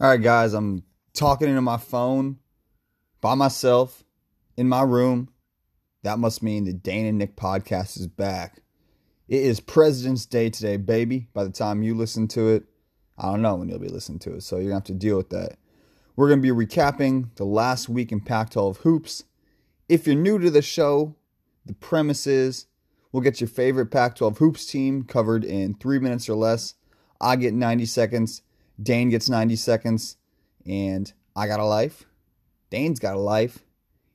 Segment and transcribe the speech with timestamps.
[0.00, 2.38] All right, guys, I'm talking into my phone
[3.20, 4.04] by myself
[4.56, 5.28] in my room.
[6.04, 8.62] That must mean the Dane and Nick podcast is back.
[9.26, 11.26] It is President's Day today, baby.
[11.34, 12.66] By the time you listen to it,
[13.18, 15.16] I don't know when you'll be listening to it, so you're to have to deal
[15.16, 15.58] with that.
[16.14, 19.24] We're to be recapping the last week in Pac 12 hoops.
[19.88, 21.16] If you're new to the show,
[21.66, 22.66] the premise is
[23.10, 26.74] we'll get your favorite Pac 12 hoops team covered in three minutes or less.
[27.20, 28.42] I get 90 seconds.
[28.80, 30.16] Dane gets 90 seconds,
[30.66, 32.04] and I got a life.
[32.70, 33.60] Dane's got a life,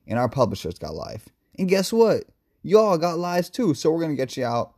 [0.06, 1.28] and our publisher's got life.
[1.58, 2.24] And guess what?
[2.62, 3.74] Y'all got lives too.
[3.74, 4.74] So we're gonna get you out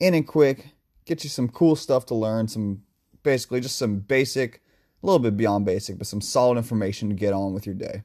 [0.00, 0.68] in and quick,
[1.04, 2.82] get you some cool stuff to learn, some
[3.22, 4.62] basically just some basic,
[5.02, 8.02] a little bit beyond basic, but some solid information to get on with your day.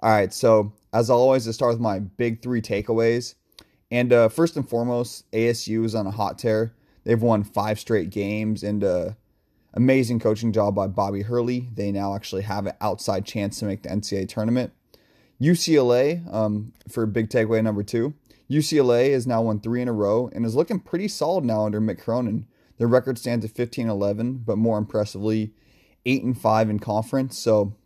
[0.00, 3.34] All right, so as always, I start with my big three takeaways.
[3.90, 6.74] And uh, first and foremost, ASU is on a hot tear.
[7.04, 9.10] They've won five straight games, and uh,
[9.74, 11.68] Amazing coaching job by Bobby Hurley.
[11.74, 14.72] They now actually have an outside chance to make the NCAA tournament.
[15.40, 18.14] UCLA, um, for big takeaway number two,
[18.50, 21.80] UCLA has now won three in a row and is looking pretty solid now under
[21.80, 22.46] Mick Cronin.
[22.78, 25.52] Their record stands at 15 11, but more impressively,
[26.04, 27.38] 8 and 5 in conference.
[27.38, 27.76] So,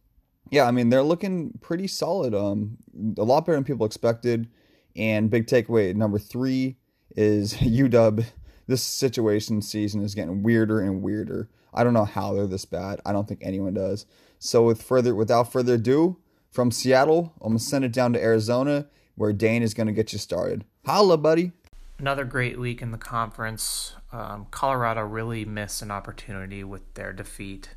[0.50, 2.34] yeah, I mean, they're looking pretty solid.
[2.34, 2.78] Um,
[3.18, 4.48] a lot better than people expected.
[4.96, 6.76] And big takeaway number three
[7.16, 8.24] is UW.
[8.66, 11.48] This situation season is getting weirder and weirder.
[11.72, 13.00] I don't know how they're this bad.
[13.04, 14.06] I don't think anyone does.
[14.38, 16.18] So with further without further ado,
[16.50, 20.18] from Seattle, I'm gonna send it down to Arizona, where Dane is gonna get you
[20.18, 20.64] started.
[20.86, 21.52] Holla, buddy.
[21.98, 23.94] Another great week in the conference.
[24.12, 27.70] Um, Colorado really missed an opportunity with their defeat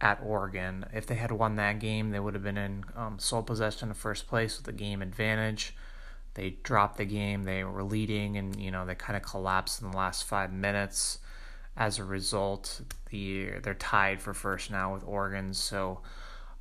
[0.00, 0.86] at Oregon.
[0.92, 3.96] If they had won that game, they would have been in um, sole possession of
[3.96, 5.74] first place with the game advantage.
[6.34, 7.44] They dropped the game.
[7.44, 11.18] They were leading, and you know they kind of collapsed in the last five minutes
[11.76, 15.54] as a result, the they're tied for first now with Oregon.
[15.54, 16.00] So,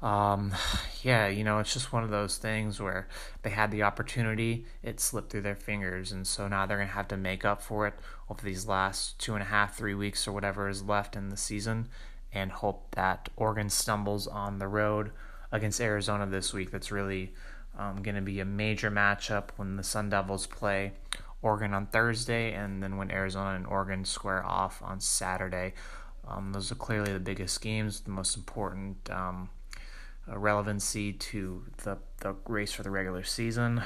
[0.01, 0.53] um,
[1.03, 3.07] yeah, you know, it's just one of those things where
[3.43, 7.09] they had the opportunity, it slipped through their fingers, and so now they're gonna have
[7.09, 7.93] to make up for it
[8.29, 11.37] over these last two and a half, three weeks or whatever is left in the
[11.37, 11.89] season,
[12.33, 15.11] and hope that Oregon stumbles on the road
[15.51, 16.71] against Arizona this week.
[16.71, 17.33] That's really
[17.77, 20.93] um, going to be a major matchup when the Sun Devils play
[21.41, 25.73] Oregon on Thursday, and then when Arizona and Oregon square off on Saturday.
[26.27, 29.49] Um, those are clearly the biggest games, the most important um,
[30.29, 33.81] uh, relevancy to the, the race for the regular season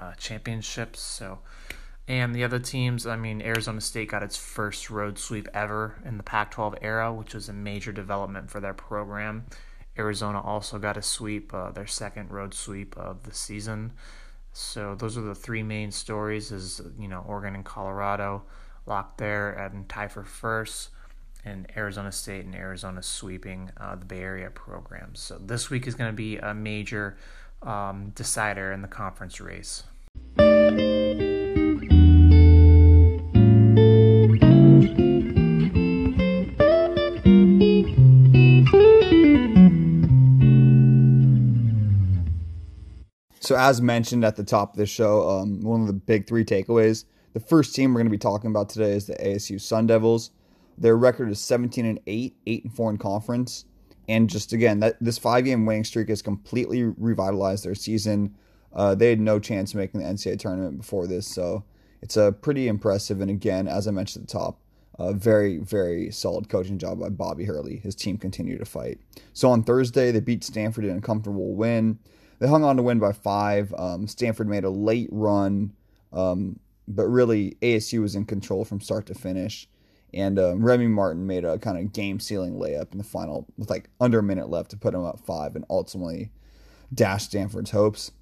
[0.00, 1.00] uh, championships.
[1.00, 1.40] So,
[2.06, 6.16] and the other teams, I mean, Arizona State got its first road sweep ever in
[6.16, 9.46] the Pac 12 era, which was a major development for their program.
[9.98, 13.92] Arizona also got a sweep, uh, their second road sweep of the season.
[14.52, 18.42] So those are the three main stories: is you know Oregon and Colorado
[18.86, 20.90] locked there and tie for first,
[21.44, 25.20] and Arizona State and Arizona sweeping uh, the Bay Area programs.
[25.20, 27.16] So this week is going to be a major
[27.62, 29.84] um, decider in the conference race.
[43.44, 46.46] So, as mentioned at the top of the show, um, one of the big three
[46.46, 47.04] takeaways.
[47.34, 50.30] The first team we're going to be talking about today is the ASU Sun Devils.
[50.78, 53.66] Their record is 17 and 8, 8 and 4 in conference.
[54.08, 58.34] And just again, that this five game winning streak has completely revitalized their season.
[58.72, 61.64] Uh, they had no chance of making the NCAA tournament before this, so
[62.00, 63.20] it's a pretty impressive.
[63.20, 64.58] And again, as I mentioned at the top,
[64.98, 67.76] a very, very solid coaching job by Bobby Hurley.
[67.76, 69.00] His team continued to fight.
[69.32, 71.98] So on Thursday, they beat Stanford in a comfortable win.
[72.44, 73.72] They hung on to win by five.
[73.78, 75.72] Um, Stanford made a late run,
[76.12, 79.66] um, but really ASU was in control from start to finish.
[80.12, 83.70] And um, Remy Martin made a kind of game sealing layup in the final with
[83.70, 86.32] like under a minute left to put them up five and ultimately
[86.92, 88.12] dash Stanford's hopes.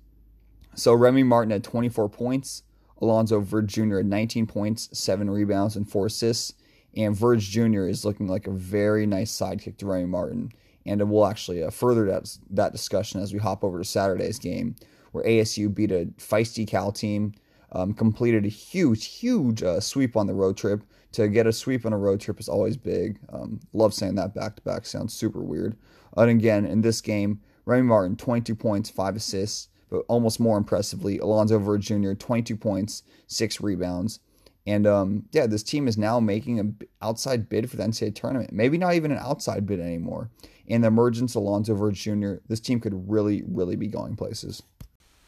[0.77, 2.63] So Remy Martin had 24 points.
[3.01, 3.97] Alonzo Verge Jr.
[3.97, 6.55] had 19 points, seven rebounds, and four assists.
[6.97, 7.89] And Verge Jr.
[7.89, 10.53] is looking like a very nice sidekick to Remy Martin
[10.87, 14.77] and we'll actually uh, further that, that discussion as we hop over to Saturday's game,
[15.13, 17.35] where ASU beat a feisty Cal team,
[17.73, 20.83] um, completed a huge, huge uh, sweep on the road trip.
[21.13, 23.19] To get a sweep on a road trip is always big.
[23.31, 25.77] Um, love saying that back to back, sounds super weird.
[26.17, 31.19] And again, in this game, Remy Martin, 22 points, 5 assists, but almost more impressively,
[31.19, 34.21] Alonzo Verge Jr., 22 points, 6 rebounds.
[34.67, 38.53] And um, yeah, this team is now making an outside bid for the NCAA tournament.
[38.53, 40.31] Maybe not even an outside bid anymore
[40.69, 44.63] and the emergence of Alonzo Verge Jr., this team could really, really be going places.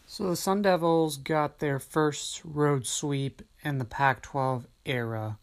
[0.07, 5.39] So the Sun Devils got their first road sweep in the Pac 12 era.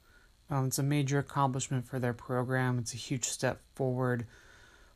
[0.50, 2.80] Um, it's a major accomplishment for their program.
[2.80, 4.26] It's a huge step forward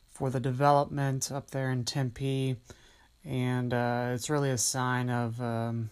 [0.08, 2.56] for the development up there in Tempe,
[3.24, 5.90] and uh, it's really a sign of um,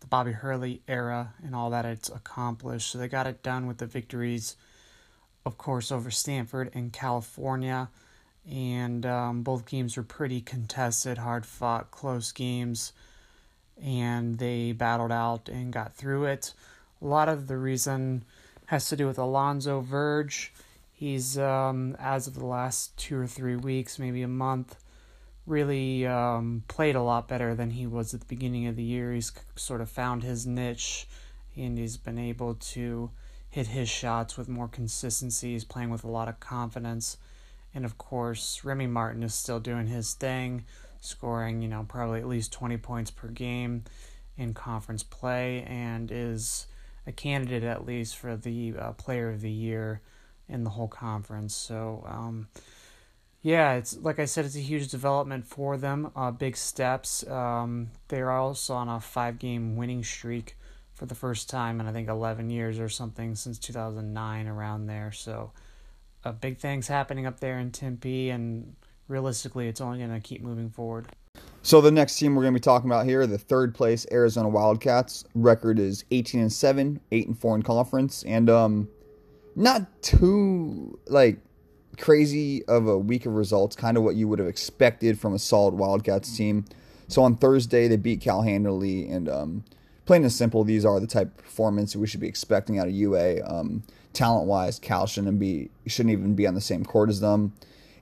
[0.00, 2.90] the Bobby Hurley era and all that it's accomplished.
[2.90, 4.56] So they got it done with the victories,
[5.46, 7.88] of course, over Stanford and California.
[8.50, 12.92] And um, both games were pretty contested, hard fought, close games.
[13.82, 16.54] And they battled out and got through it.
[17.00, 18.24] A lot of the reason
[18.66, 20.52] has to do with Alonzo Verge.
[20.92, 24.76] He's, um, as of the last two or three weeks, maybe a month,
[25.50, 29.12] really um, played a lot better than he was at the beginning of the year.
[29.12, 31.06] He's sort of found his niche
[31.56, 33.10] and he's been able to
[33.50, 35.52] hit his shots with more consistency.
[35.52, 37.16] He's playing with a lot of confidence.
[37.74, 40.64] And of course, Remy Martin is still doing his thing,
[41.00, 43.84] scoring, you know, probably at least 20 points per game
[44.38, 46.66] in conference play and is
[47.06, 50.00] a candidate at least for the uh, player of the year
[50.48, 51.54] in the whole conference.
[51.54, 52.48] So, um,
[53.42, 56.12] yeah, it's like I said, it's a huge development for them.
[56.14, 57.26] Uh, big steps.
[57.26, 60.56] Um, they're also on a five-game winning streak
[60.92, 65.10] for the first time in I think 11 years or something since 2009, around there.
[65.12, 65.52] So,
[66.24, 68.76] uh, big things happening up there in Tempe, and
[69.08, 71.06] realistically, it's only going to keep moving forward.
[71.62, 74.48] So the next team we're going to be talking about here, the third place Arizona
[74.48, 75.24] Wildcats.
[75.34, 78.88] Record is 18 and 7, 8 and 4 in conference, and um,
[79.56, 81.38] not too like
[82.00, 85.38] crazy of a week of results, kind of what you would have expected from a
[85.38, 86.64] solid Wildcats team.
[87.08, 89.64] So on Thursday, they beat Cal handily, and um,
[90.06, 92.94] plain and simple, these are the type of performance we should be expecting out of
[92.94, 93.44] UA.
[93.44, 93.82] Um,
[94.12, 97.52] talent wise, Cal shouldn't be shouldn't even be on the same court as them.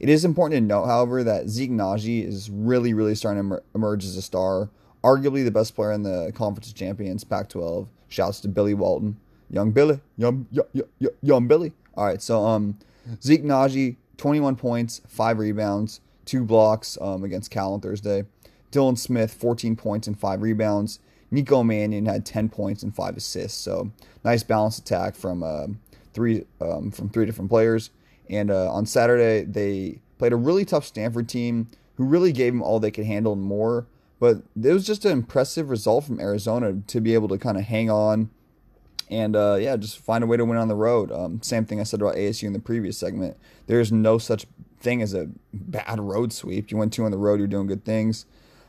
[0.01, 4.05] It is important to note, however, that Zeke Nnaji is really, really starting to emerge
[4.05, 4.71] as a star.
[5.03, 7.89] Arguably the best player in the Conference of Champions, Pac-12.
[8.09, 9.17] Shouts to Billy Walton,
[9.51, 10.87] young Billy, young, young,
[11.21, 11.73] young Billy.
[11.95, 12.79] All right, so um,
[13.23, 18.25] Zeke Nnaji, 21 points, 5 rebounds, 2 blocks um, against Cal on Thursday.
[18.71, 21.01] Dylan Smith, 14 points and 5 rebounds.
[21.31, 23.59] Nico Mannion had 10 points and 5 assists.
[23.59, 23.91] So
[24.25, 25.69] nice balanced attack from uh,
[26.13, 27.91] three um, from three different players.
[28.31, 32.63] And uh, on Saturday, they played a really tough Stanford team who really gave them
[32.63, 33.87] all they could handle and more.
[34.21, 37.65] But it was just an impressive result from Arizona to be able to kind of
[37.65, 38.31] hang on
[39.11, 41.11] and uh, yeah, just find a way to win on the road.
[41.11, 43.37] Um, same thing I said about ASU in the previous segment.
[43.67, 44.47] There's no such
[44.81, 46.71] thing as a bad road sweep.
[46.71, 48.27] You win two on the road, you're doing good things.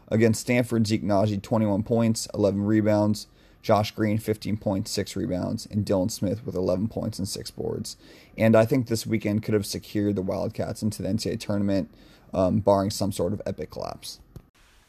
[0.08, 3.28] Against Stanford, Zeke Nnaji, 21 points, 11 rebounds.
[3.62, 5.68] Josh Green, 15 points, 6 rebounds.
[5.68, 7.98] And Dylan Smith with 11 points and 6 boards.
[8.38, 11.94] And I think this weekend could have secured the Wildcats into the NCAA tournament,
[12.34, 14.20] um, barring some sort of epic collapse.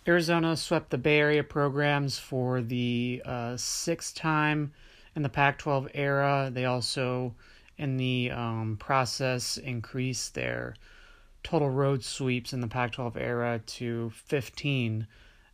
[0.07, 4.73] Arizona swept the Bay Area programs for the uh, sixth time
[5.17, 6.51] in the Pac 12 era.
[6.53, 7.35] They also,
[7.79, 10.75] in the um, process, increased their
[11.43, 15.07] total road sweeps in the Pac 12 era to 15.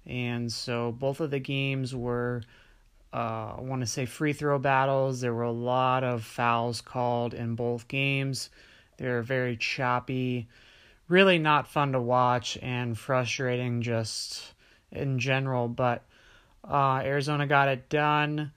[0.07, 2.43] And so both of the games were,
[3.13, 5.21] uh, I want to say, free throw battles.
[5.21, 8.51] There were a lot of fouls called in both games.
[8.99, 10.49] They were very choppy,
[11.09, 14.55] really not fun to watch, and frustrating just
[14.91, 15.69] in general.
[15.69, 16.03] But
[16.69, 18.53] uh, Arizona got it done.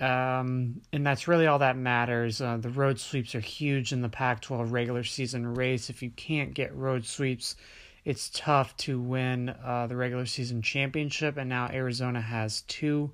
[0.00, 2.40] Um, and that's really all that matters.
[2.40, 5.88] Uh, the road sweeps are huge in the Pac 12 regular season race.
[5.88, 7.56] If you can't get road sweeps,
[8.04, 11.36] it's tough to win uh, the regular season championship.
[11.36, 13.12] And now Arizona has two.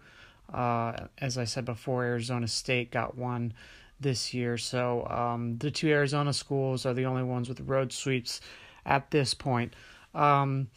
[0.53, 3.53] Uh, as I said before, Arizona State got one
[4.01, 4.57] this year.
[4.57, 8.41] So um, the two Arizona schools are the only ones with road sweeps
[8.87, 9.75] at this point.
[10.15, 10.69] Um,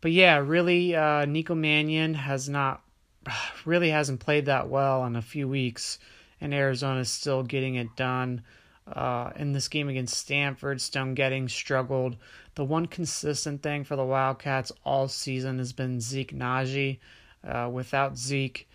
[0.00, 2.82] but yeah, really, uh, Nico Mannion has not
[3.64, 5.98] really hasn't played that well in a few weeks,
[6.40, 8.42] and Arizona is still getting it done.
[8.86, 12.16] Uh, in this game against Stanford, Stone Gettings struggled.
[12.56, 16.98] The one consistent thing for the Wildcats all season has been Zeke Nnaji.
[17.46, 18.68] Uh, without Zeke,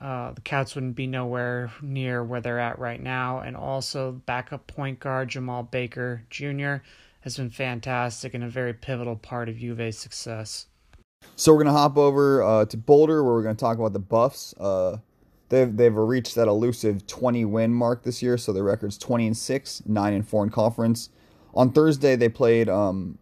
[0.00, 3.38] uh, the Cats wouldn't be nowhere near where they're at right now.
[3.40, 6.76] And also, backup point guard Jemarl Baker Jr.
[7.20, 10.66] has been fantastic and a very pivotal part of UVA's success.
[11.36, 14.54] So we're gonna hop over uh, to Boulder, where we're gonna talk about the Buffs.
[14.58, 14.98] Uh,
[15.48, 19.36] they've they've reached that elusive 20 win mark this year, so their record's 20 and
[19.36, 21.10] six, nine and four in conference.
[21.54, 22.68] On Thursday, they played.
[22.68, 23.18] Um,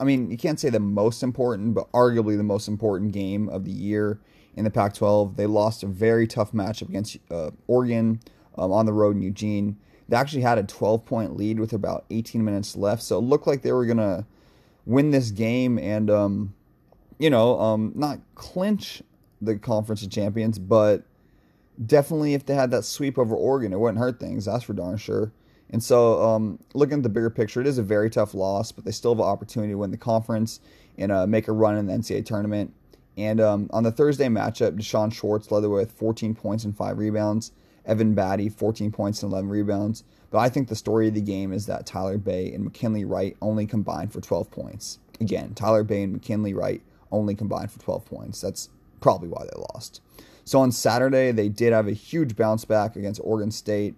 [0.00, 3.64] I mean, you can't say the most important, but arguably the most important game of
[3.64, 4.18] the year
[4.56, 5.36] in the Pac-12.
[5.36, 8.18] They lost a very tough matchup against uh, Oregon
[8.58, 9.76] um, on the road in Eugene.
[10.08, 13.46] They actually had a 12 point lead with about 18 minutes left, so it looked
[13.46, 14.26] like they were gonna
[14.84, 16.10] win this game and.
[16.10, 16.54] Um,
[17.18, 19.02] you know, um, not clinch
[19.40, 21.02] the conference of champions, but
[21.84, 24.44] definitely if they had that sweep over Oregon, it wouldn't hurt things.
[24.44, 25.32] That's for darn sure.
[25.70, 28.84] And so, um, looking at the bigger picture, it is a very tough loss, but
[28.84, 30.60] they still have an opportunity to win the conference
[30.98, 32.74] and uh, make a run in the NCAA tournament.
[33.16, 37.52] And um, on the Thursday matchup, D'Shawn Schwartz led with 14 points and five rebounds.
[37.84, 40.04] Evan Battey, 14 points and 11 rebounds.
[40.30, 43.36] But I think the story of the game is that Tyler Bey and McKinley Wright
[43.42, 44.98] only combined for 12 points.
[45.20, 48.40] Again, Tyler Bey and McKinley Wright only combined for 12 points.
[48.40, 48.68] That's
[49.00, 50.00] probably why they lost.
[50.44, 53.94] So on Saturday, they did have a huge bounce back against Oregon State.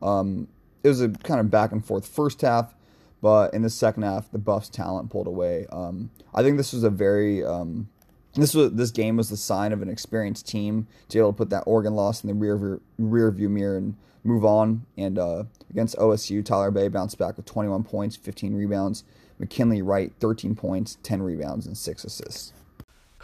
[0.00, 0.48] Um,
[0.84, 2.74] it was a kind of back and forth first half,
[3.20, 5.66] but in the second half, the Buffs' talent pulled away.
[5.72, 7.88] Um, I think this was a very um,
[8.34, 11.36] this was this game was the sign of an experienced team to be able to
[11.36, 14.86] put that Oregon loss in the rear view, rear view mirror and move on.
[14.96, 19.04] And uh, against OSU, Tyler Bey bounced back with 21 points, 15 rebounds.
[19.38, 22.52] McKinley Wright, 13 points, 10 rebounds, and six assists.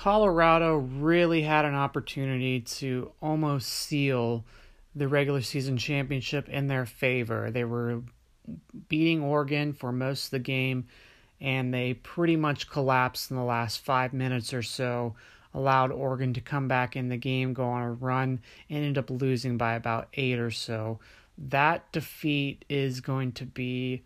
[0.05, 4.45] Colorado really had an opportunity to almost seal
[4.95, 7.51] the regular season championship in their favor.
[7.51, 8.03] They were
[8.91, 10.89] beating Oregon for most of the game,
[11.41, 15.15] and they pretty much collapsed in the last five minutes or so.
[15.55, 19.09] Allowed Oregon to come back in the game, go on a run, and ended up
[19.09, 20.99] losing by about eight or so.
[21.39, 24.03] That defeat is going to be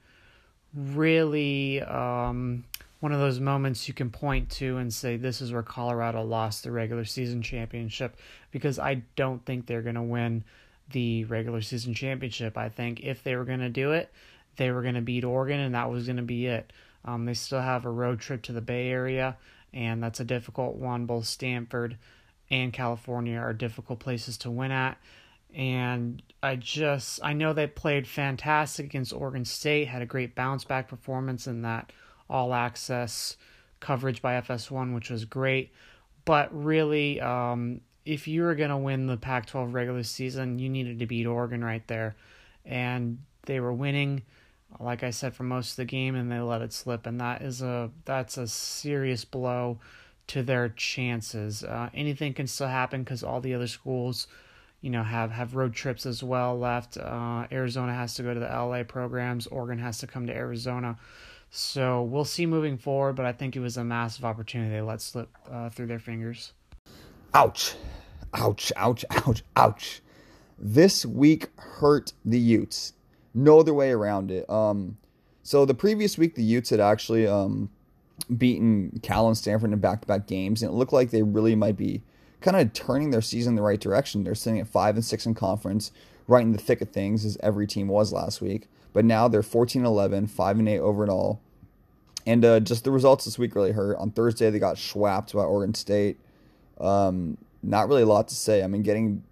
[0.73, 2.67] really um,
[3.01, 6.65] one of those moments you can point to and say this is where Colorado lost
[6.65, 8.17] the regular season championship
[8.51, 10.45] because I don't think they're going to win
[10.91, 12.57] the regular season championship.
[12.57, 14.11] I think if they were going to do it,
[14.57, 16.73] they were going to beat Oregon and that was going to be it.
[17.05, 19.37] Um, they still have a road trip to the Bay Area
[19.73, 21.07] and that's a difficult one.
[21.07, 21.97] Both Stanford
[22.51, 24.99] and California are difficult places to win at.
[25.55, 30.65] And I just I know they played fantastic against Oregon State, had a great bounce
[30.65, 31.93] back performance in that
[32.29, 33.37] all access
[33.81, 35.73] coverage by FS1, which was great.
[36.25, 40.69] But really, um, if you were going to win the Pac 12 regular season, you
[40.69, 42.17] needed to beat Oregon right there.
[42.65, 44.23] And they were winning,
[44.79, 47.07] like I said, for most of the game, and they let it slip.
[47.07, 49.79] And that is a that's a serious blow
[50.29, 51.65] to their chances.
[51.65, 54.27] Uh, anything can still happen because all the other schools,
[54.81, 56.99] you know, have have road trips as well left.
[56.99, 59.47] Uh, Arizona has to go to the LA programs.
[59.47, 60.99] Oregon has to come to Arizona.
[61.51, 65.01] So we'll see moving forward, but I think it was a massive opportunity they let
[65.01, 66.53] slip uh, through their fingers.
[67.35, 67.75] Ouch.
[68.35, 70.03] Ouch, ouch, ouch, ouch.
[70.59, 72.93] This week hurt the Utes.
[73.33, 74.49] No other way around it.
[74.51, 74.99] Um,
[75.43, 77.71] so the previous week, the Utes had actually um,
[78.37, 81.55] beaten Cal and Stanford in back to back games, and it looked like they really
[81.55, 82.03] might be
[82.41, 84.25] kind of turning their season the right direction.
[84.25, 85.93] They're sitting at 5 and 6 in conference,
[86.27, 88.69] right in the thick of things, as every team was last week.
[88.93, 91.41] But now they're 14 11, 5 and 8 overall.
[92.27, 93.97] And uh, just the results this week really hurt.
[93.97, 96.19] On Thursday, they got schwapped by Oregon State.
[96.81, 98.63] Um, not really a lot to say.
[98.63, 99.23] I mean, getting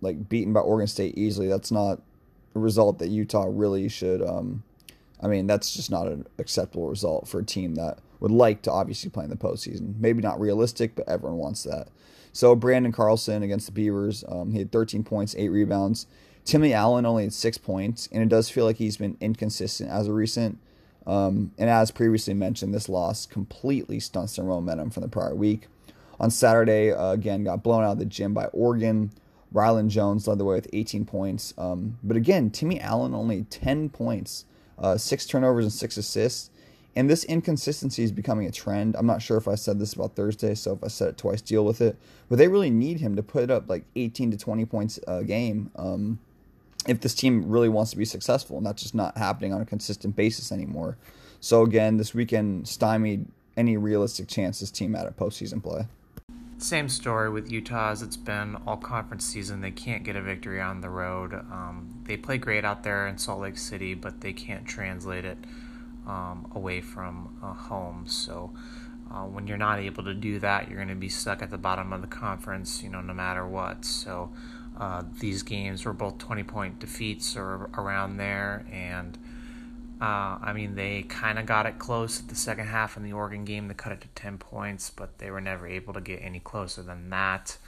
[0.00, 2.00] like beaten by Oregon State easily, that's not
[2.54, 4.22] a result that Utah really should.
[4.22, 4.62] Um,
[5.22, 8.72] I mean, that's just not an acceptable result for a team that would like to
[8.72, 9.98] obviously play in the postseason.
[9.98, 11.88] Maybe not realistic, but everyone wants that.
[12.32, 16.06] So Branden Carlson against the Beavers, um, he had 13 points, eight rebounds.
[16.44, 20.08] Timmy Allen only had six points, and it does feel like he's been inconsistent as
[20.08, 20.58] a recent.
[21.06, 25.66] Um, and as previously mentioned, this loss completely stunts their momentum from the prior week.
[26.20, 29.10] On Saturday, uh, again, got blown out of the gym by Oregon.
[29.52, 31.52] Rylan Jones led the way with 18 points.
[31.58, 34.44] Um, but again, Timmy Allen only 10 points,
[34.78, 36.50] uh, six turnovers, and six assists.
[36.94, 38.96] And this inconsistency is becoming a trend.
[38.96, 41.40] I'm not sure if I said this about Thursday, so if I said it twice,
[41.40, 41.96] deal with it.
[42.28, 45.70] But they really need him to put up like 18 to 20 points a game.
[45.76, 46.18] Um,
[46.88, 49.66] if this team really wants to be successful, and that's just not happening on a
[49.66, 50.96] consistent basis anymore.
[51.40, 55.86] So again, this weekend stymied any realistic chance this team had a postseason play.
[56.58, 59.60] Same story with Utah as it's been all conference season.
[59.60, 61.34] They can't get a victory on the road.
[61.34, 65.38] Um, they play great out there in Salt Lake City, but they can't translate it
[66.06, 68.06] um, away from uh, home.
[68.06, 68.52] So
[69.10, 71.58] uh, when you're not able to do that, you're going to be stuck at the
[71.58, 73.84] bottom of the conference, you know, no matter what.
[73.84, 74.32] So
[74.78, 78.66] uh, these games were both 20 point defeats or around there.
[78.70, 79.18] And
[80.00, 83.12] uh, I mean, they kind of got it close at the second half in the
[83.12, 83.68] Oregon game.
[83.68, 86.82] They cut it to 10 points, but they were never able to get any closer
[86.82, 87.58] than that.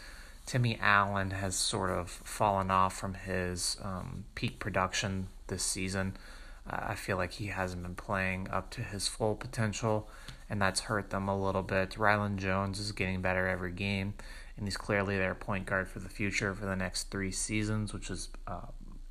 [0.46, 6.16] Timmy Allen has sort of fallen off from his um, peak production this season.
[6.68, 10.08] Uh, I feel like he hasn't been playing up to his full potential,
[10.50, 11.90] and that's hurt them a little bit.
[11.90, 14.14] Rylan Jones is getting better every game
[14.56, 18.11] and he's clearly their point guard for the future for the next three seasons, which
[18.11, 18.66] is uh,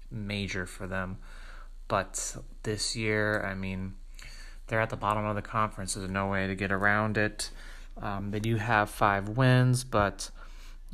[0.10, 1.18] major for them.
[1.88, 3.96] But this year, I mean,
[4.68, 5.96] they're at the bottom of the conference.
[5.96, 7.52] There's no way to get around it.
[8.02, 10.32] Um, they do have five wins, but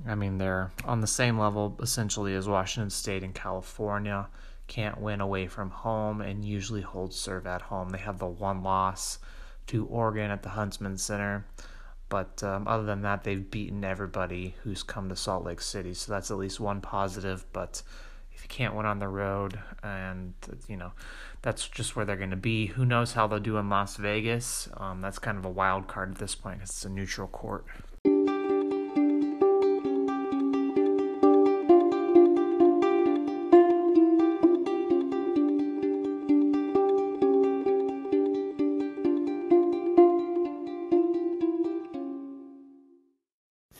[0.08, 4.28] I mean, they're on the same level essentially as Washington State and California.
[4.68, 7.90] can't win away from home and usually hold serve at home.
[7.90, 9.20] They have the one loss
[9.68, 11.46] to Oregon at the Huntsman Center.
[12.10, 15.94] But um, other than that, they've beaten everybody who's come to Salt Lake City.
[15.94, 17.46] So that's at least one positive.
[17.54, 17.84] But
[18.34, 20.34] if you can't win on the road, and
[20.68, 20.92] you know,
[21.42, 22.68] that's just where they're going to be.
[22.68, 24.68] Who knows how they'll do in Las Vegas?
[24.78, 26.62] Um, that's kind of a wild card at this point.
[26.64, 27.66] It's a neutral court.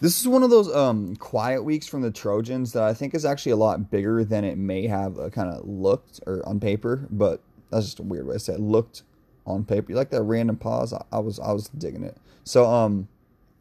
[0.02, 3.26] This is one of those um, quiet weeks from the Trojans that I think is
[3.26, 7.06] actually a lot bigger than it may have uh, kind of looked or on paper.
[7.10, 8.62] But that's just a weird way to say it.
[8.62, 9.04] Looked
[9.46, 9.92] on paper.
[9.92, 10.94] You like that random pause?
[10.94, 12.18] I, I was I was digging it.
[12.46, 13.10] So um,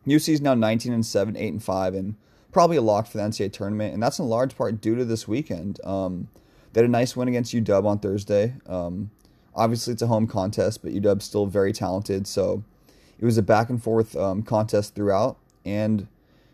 [0.06, 2.14] UC is now 19 and seven, eight and five, and
[2.52, 3.92] probably a lock for the NCAA tournament.
[3.92, 5.84] And that's in large part due to this weekend.
[5.84, 6.28] Um,
[6.72, 8.54] they had a nice win against UW on Thursday.
[8.68, 9.10] Um,
[9.56, 12.28] obviously, it's a home contest, but UW's still very talented.
[12.28, 12.62] So
[13.18, 16.06] it was a back and forth um, contest throughout, and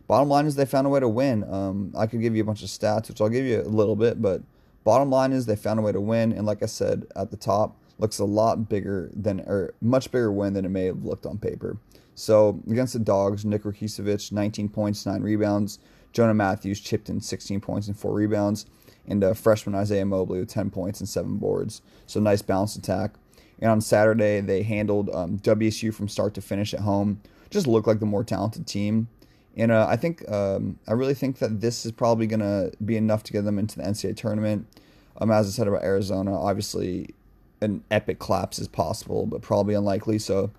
[0.07, 1.45] bottom line is they found a way to win.
[1.45, 3.97] Um, I could give you a bunch of stats, which I'll give you a little
[3.97, 4.43] bit, but
[4.85, 6.33] bottom line is they found a way to win.
[6.33, 10.33] And like I said at the top, looks a lot bigger than, or much bigger
[10.33, 11.79] win than it may have looked on paper.
[12.15, 15.79] So against the Dogs, Nick Rakocevic, 19 points, 9 rebounds.
[16.13, 18.67] Jonah Matthews chipped in 16 points and 4 rebounds.
[19.07, 21.83] And uh, freshman Isaiah Mobley with 10 points and 7 boards.
[22.07, 23.15] So nice balanced attack.
[23.61, 27.21] And on Saturday, they handled um, WSU from start to finish at home.
[27.51, 29.09] Just looked like the more talented team.
[29.57, 32.97] And uh, I think um, I really think that this is probably going to be
[32.97, 34.67] enough to get them into the NCAA tournament.
[35.21, 37.15] Um, as I said about Arizona, obviously
[37.61, 40.19] an epic collapse is possible, but probably unlikely.
[40.19, 40.51] So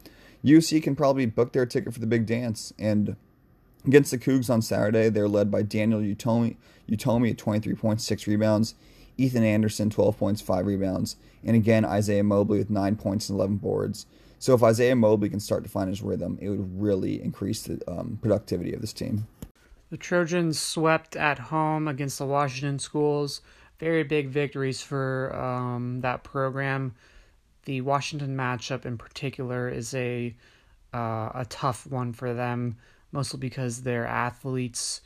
[0.43, 2.73] UC can probably book their ticket for the big dance.
[2.79, 3.17] And
[3.85, 6.55] against the Cougs on Saturday, they're led by Daniel Utomi,
[6.89, 8.75] Utomi at 23.6 rebounds,
[9.17, 13.57] Ethan Anderson 12 points, 5 rebounds, and again Isaiah Mobley with 9 points and 11
[13.57, 14.05] boards.
[14.39, 17.79] So if Isaiah Mobley can start to find his rhythm, it would really increase the
[17.89, 19.27] um, productivity of this team.
[19.89, 23.41] The Trojans swept at home against the Washington schools.
[23.79, 26.95] Very big victories for um, that program.
[27.65, 30.35] The Washington matchup in particular is a
[30.93, 32.77] uh, a tough one for them,
[33.11, 35.01] mostly because their athletes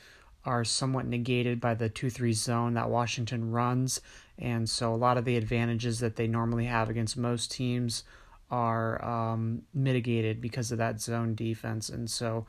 [0.46, 4.02] are somewhat negated by the 2 3 zone that Washington runs.
[4.38, 8.04] And so a lot of the advantages that they normally have against most teams
[8.52, 11.90] are um, mitigated because of that zone defense.
[11.90, 12.46] And so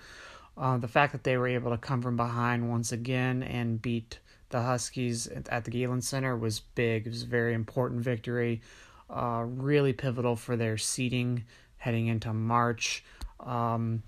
[0.57, 4.19] uh, the fact that they were able to come from behind once again and beat
[4.51, 7.07] the Huskies at the Galen Center was big.
[7.07, 8.61] It was a very important victory,
[9.09, 11.45] uh, really pivotal for their seeding
[11.77, 13.05] heading into March.
[13.41, 14.03] Um,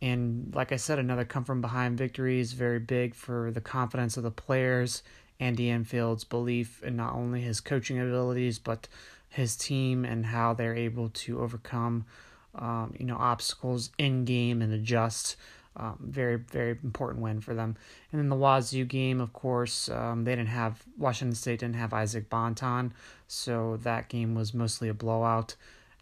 [0.00, 4.16] and like I said, another come from behind victory is very big for the confidence
[4.16, 5.02] of the players.
[5.38, 8.88] Andy Enfield's belief in not only his coaching abilities, but
[9.32, 12.04] his team and how they're able to overcome,
[12.54, 15.36] um, you know, obstacles in game and adjust.
[15.74, 17.76] Um, very, very important win for them.
[18.10, 21.94] And then the Wazoo game, of course, um, they didn't have Washington State didn't have
[21.94, 22.92] Isaac Bonton,
[23.26, 25.56] so that game was mostly a blowout.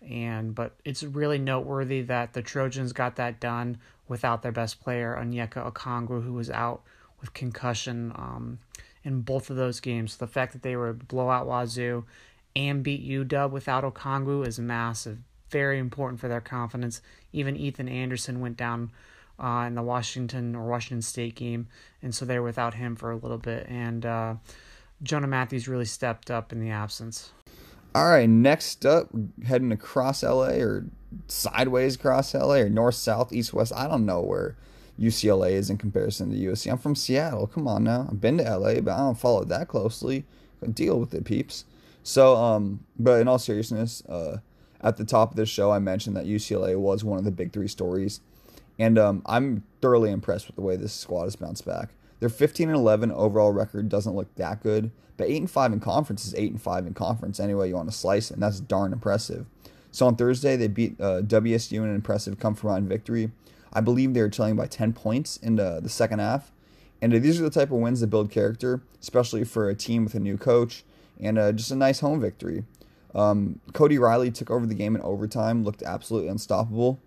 [0.09, 5.17] And but it's really noteworthy that the Trojans got that done without their best player,
[5.17, 6.83] Onyeka Okongwu, who was out
[7.21, 8.59] with concussion um,
[9.05, 10.17] in both of those games.
[10.17, 12.05] The fact that they were a blowout Wazoo
[12.55, 15.19] and beat UW without Okongwu is massive.
[15.51, 17.03] Very important for their confidence.
[17.33, 18.91] Even Ethan Anderson went down
[19.39, 21.69] uh, in the Washington or Washington State game,
[22.03, 23.67] and so they're without him for a little bit.
[23.69, 24.35] And uh,
[25.03, 27.33] Jonah Matthews really stepped up in the absence.
[27.95, 29.09] All right, next up,
[29.45, 30.85] heading across LA or
[31.27, 33.73] sideways across LA or north, south, east, west.
[33.75, 34.57] I don't know where
[34.99, 36.71] UCLA is in comparison to USC.
[36.71, 37.47] I'm from Seattle.
[37.47, 38.07] Come on now.
[38.09, 40.25] I've been to LA, but I don't follow it that closely.
[40.75, 41.65] Deal with it, peeps.
[42.03, 44.39] So, um, but in all seriousness, uh,
[44.81, 47.53] at the top of this show, I mentioned that UCLA was one of the big
[47.53, 48.21] three stories,
[48.79, 51.91] and um, I'm thoroughly impressed with the way this squad has bounced back.
[52.21, 55.81] Their 15 and 11 overall record doesn't look that good, but 8 and 5 in
[55.81, 58.61] conference is 8 and 5 in conference anyway you want to slice it, and that's
[58.61, 59.47] darn impressive.
[59.93, 63.31] So on Thursday, they beat uh, WSU in an impressive come from behind victory.
[63.73, 66.53] I believe they were trailing by 10 points in the, the second half.
[67.03, 70.15] And these are the type of wins that build character, especially for a team with
[70.15, 70.85] a new coach
[71.21, 72.65] and uh, just a nice home victory.
[73.15, 77.01] Um, Cody Riley took over the game in overtime, looked absolutely unstoppable,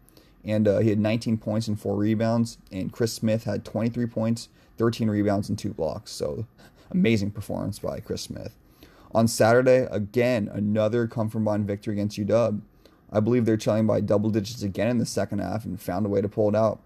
[0.43, 2.58] and uh, he had 19 points and four rebounds.
[2.71, 6.12] And Chris Smith had 23 points, 13 rebounds, and two blocks.
[6.12, 6.45] So
[6.91, 8.54] amazing performance by Chris Smith.
[9.15, 12.62] On Saturday, again, another come from behind victory against UW.
[13.12, 16.10] I believe they're trailing by double digits again in the second half and found a
[16.10, 16.82] way to pull it out.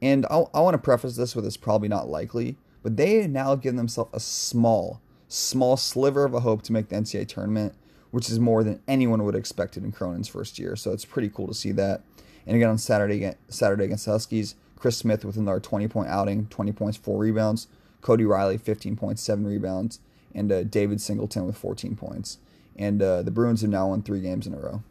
[0.00, 3.54] And I, I want to preface this with it's probably not likely, but they now
[3.54, 5.00] give themselves a small
[5.32, 7.74] small sliver of a hope to make the NCAA tournament,
[8.10, 10.76] which is more than anyone would have expected in Cronin's first year.
[10.76, 12.02] So it's pretty cool to see that.
[12.46, 16.72] And again on Saturday, Saturday against Huskies, Chris Smith with another 20 point outing, 20
[16.72, 17.68] points, four rebounds.
[18.02, 20.00] Cody Riley, 15 points, seven rebounds,
[20.34, 22.38] and uh, David Singleton with 14 points.
[22.76, 24.82] And uh, the Bruins have now won three games in a row.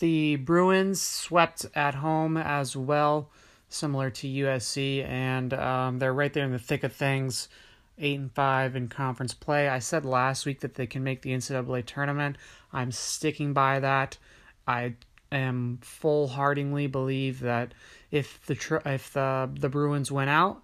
[0.00, 3.30] The Bruins swept at home as well,
[3.68, 7.48] similar to USC, and um, they're right there in the thick of things.
[7.96, 9.68] Eight and five in conference play.
[9.68, 12.36] I said last week that they can make the NCAA tournament.
[12.72, 14.18] I'm sticking by that.
[14.66, 14.94] I
[15.30, 17.74] am full heartedly believe that
[18.10, 20.62] if the if the the Bruins win out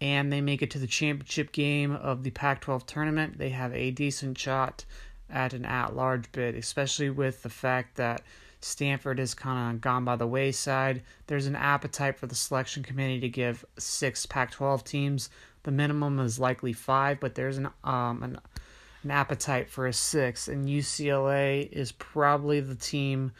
[0.00, 3.90] and they make it to the championship game of the Pac-12 tournament, they have a
[3.90, 4.84] decent shot
[5.30, 8.22] at an at-large bid, especially with the fact that
[8.60, 11.02] Stanford has kind of gone by the wayside.
[11.26, 15.30] There's an appetite for the selection committee to give six Pac-12 teams.
[15.66, 18.38] The minimum is likely five, but there's an um an,
[19.02, 23.32] an appetite for a six, and UCLA is probably the team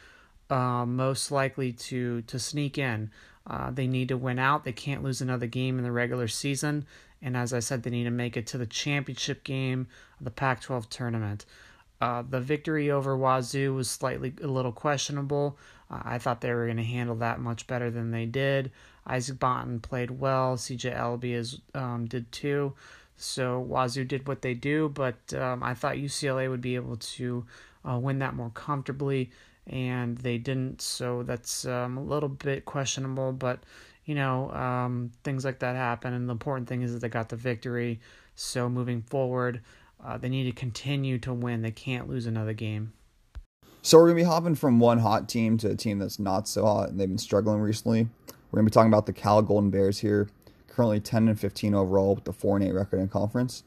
[0.49, 3.11] uh, most likely to to sneak in.
[3.49, 4.65] Uh, they need to win out.
[4.65, 6.85] They can't lose another game in the regular season,
[7.21, 9.87] and as I said, they need to make it to the championship game
[10.19, 11.45] of the Pac-12 tournament.
[12.01, 15.57] Uh, the victory over Wazoo was slightly a little questionable.
[15.89, 18.71] I thought they were going to handle that much better than they did.
[19.05, 20.57] Isaac Bonton played well.
[20.57, 22.73] CJ Elleby is, um, did too.
[23.15, 27.45] So Wazoo did what they do, but um, I thought UCLA would be able to
[27.83, 29.31] uh, win that more comfortably,
[29.65, 30.81] and they didn't.
[30.81, 33.59] So that's um, a little bit questionable, but
[34.05, 36.13] you know um, things like that happen.
[36.13, 37.99] And the important thing is that they got the victory.
[38.35, 39.61] So moving forward,
[40.03, 41.63] uh, they need to continue to win.
[41.63, 42.93] They can't lose another game.
[43.87, 46.65] So we're gonna be hopping from one hot team to a team that's not so
[46.65, 48.09] hot, and they've been struggling recently.
[48.51, 50.27] We're gonna be talking about the Cal Golden Bears here,
[50.67, 53.63] currently 10 and 15 overall with the 4 and 8 record in conference.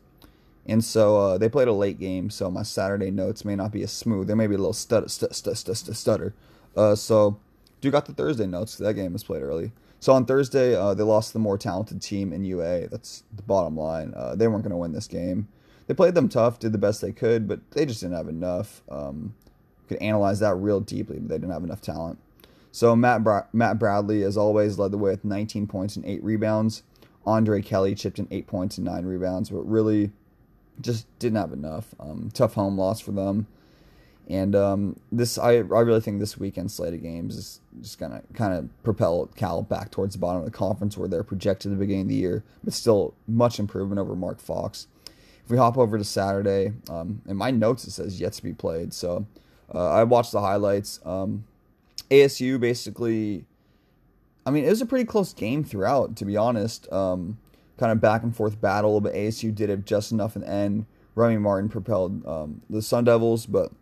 [0.66, 3.82] And so uh, they played a late game, so my Saturday notes may not be
[3.82, 4.26] as smooth.
[4.26, 5.08] There may be a little stutter.
[5.08, 6.34] St- st- st- stutter.
[6.76, 7.38] Uh, so
[7.80, 8.76] do got the Thursday notes.
[8.76, 9.72] That game was played early.
[10.00, 12.88] So on Thursday, uh, they lost the more talented team in UA.
[12.88, 14.12] That's the bottom line.
[14.14, 15.48] Uh, they weren't going to win this game
[15.90, 18.80] they played them tough, did the best they could, but they just didn't have enough.
[18.88, 19.34] Um,
[19.90, 22.18] could analyze that real deeply, but they didn't have enough talent.
[22.72, 26.22] So Matt Bra- Matt Bradley, as always, led the way with 19 points and eight
[26.22, 26.82] rebounds.
[27.26, 30.12] Andre Kelly chipped in eight points and nine rebounds, but really
[30.80, 31.94] just didn't have enough.
[31.98, 33.46] Um, tough home loss for them.
[34.28, 38.22] And um, this, I, I really think this weekend slate of games is just gonna
[38.32, 41.74] kind of propel Cal back towards the bottom of the conference where they're projected at
[41.74, 44.86] the beginning of the year, but still much improvement over Mark Fox
[45.44, 48.52] If we hop over to Saturday, um, in my notes it says yet to be
[48.52, 48.94] played.
[48.94, 49.26] So
[49.74, 51.00] uh, I watched the highlights.
[51.04, 51.44] Um,
[52.10, 53.44] ASU basically,
[54.44, 56.90] I mean, it was a pretty close game throughout, to be honest.
[56.92, 57.38] Um,
[57.78, 60.86] kind of back and forth battle, but ASU did have just enough in the end.
[61.14, 63.72] Remy Martin propelled um, the Sun Devils, but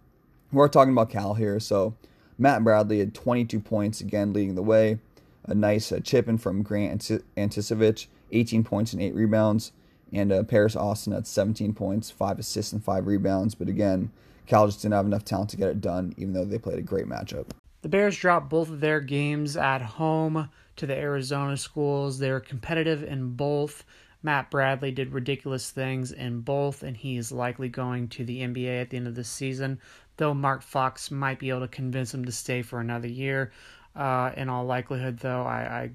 [0.53, 1.61] we're talking about Cal here.
[1.61, 1.94] So
[2.38, 4.98] Matt Bradley had 22 points, again leading the way.
[5.44, 7.01] A nice uh, chip in from Grant
[7.37, 9.72] Anticevich, 18 points and 8 rebounds.
[10.12, 13.55] And uh, Paris Austin had 17 points, five assists, and five rebounds.
[13.55, 14.11] But again,
[14.48, 16.82] Cal just didn't have enough talent to get it done, even though they played a
[16.82, 17.46] great matchup.
[17.82, 22.18] The Bears dropped both of their games at home to the Arizona schools.
[22.18, 23.84] They were competitive in both.
[24.22, 28.80] Matt Bradley did ridiculous things in both, and he is likely going to the NBA
[28.80, 29.78] at the end of the season.
[30.16, 33.52] Though Mark Fox might be able to convince him to stay for another year.
[33.94, 35.90] Uh, in all likelihood, though, I,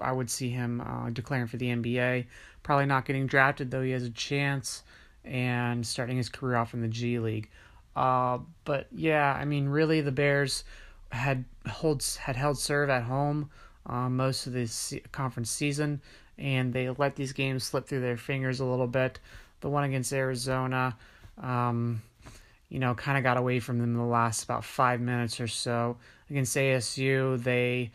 [0.00, 2.26] I, I would see him uh, declaring for the NBA.
[2.62, 4.82] Probably not getting drafted, though he has a chance,
[5.24, 7.48] and starting his career off in the G League.
[7.96, 10.64] Uh, but yeah, I mean, really, the Bears
[11.10, 13.50] had holds had held serve at home
[13.86, 16.00] uh, most of this conference season,
[16.38, 19.18] and they let these games slip through their fingers a little bit.
[19.60, 20.96] The one against Arizona,
[21.38, 22.02] um,
[22.68, 25.48] you know, kind of got away from them in the last about five minutes or
[25.48, 25.96] so.
[26.30, 27.90] Against ASU, they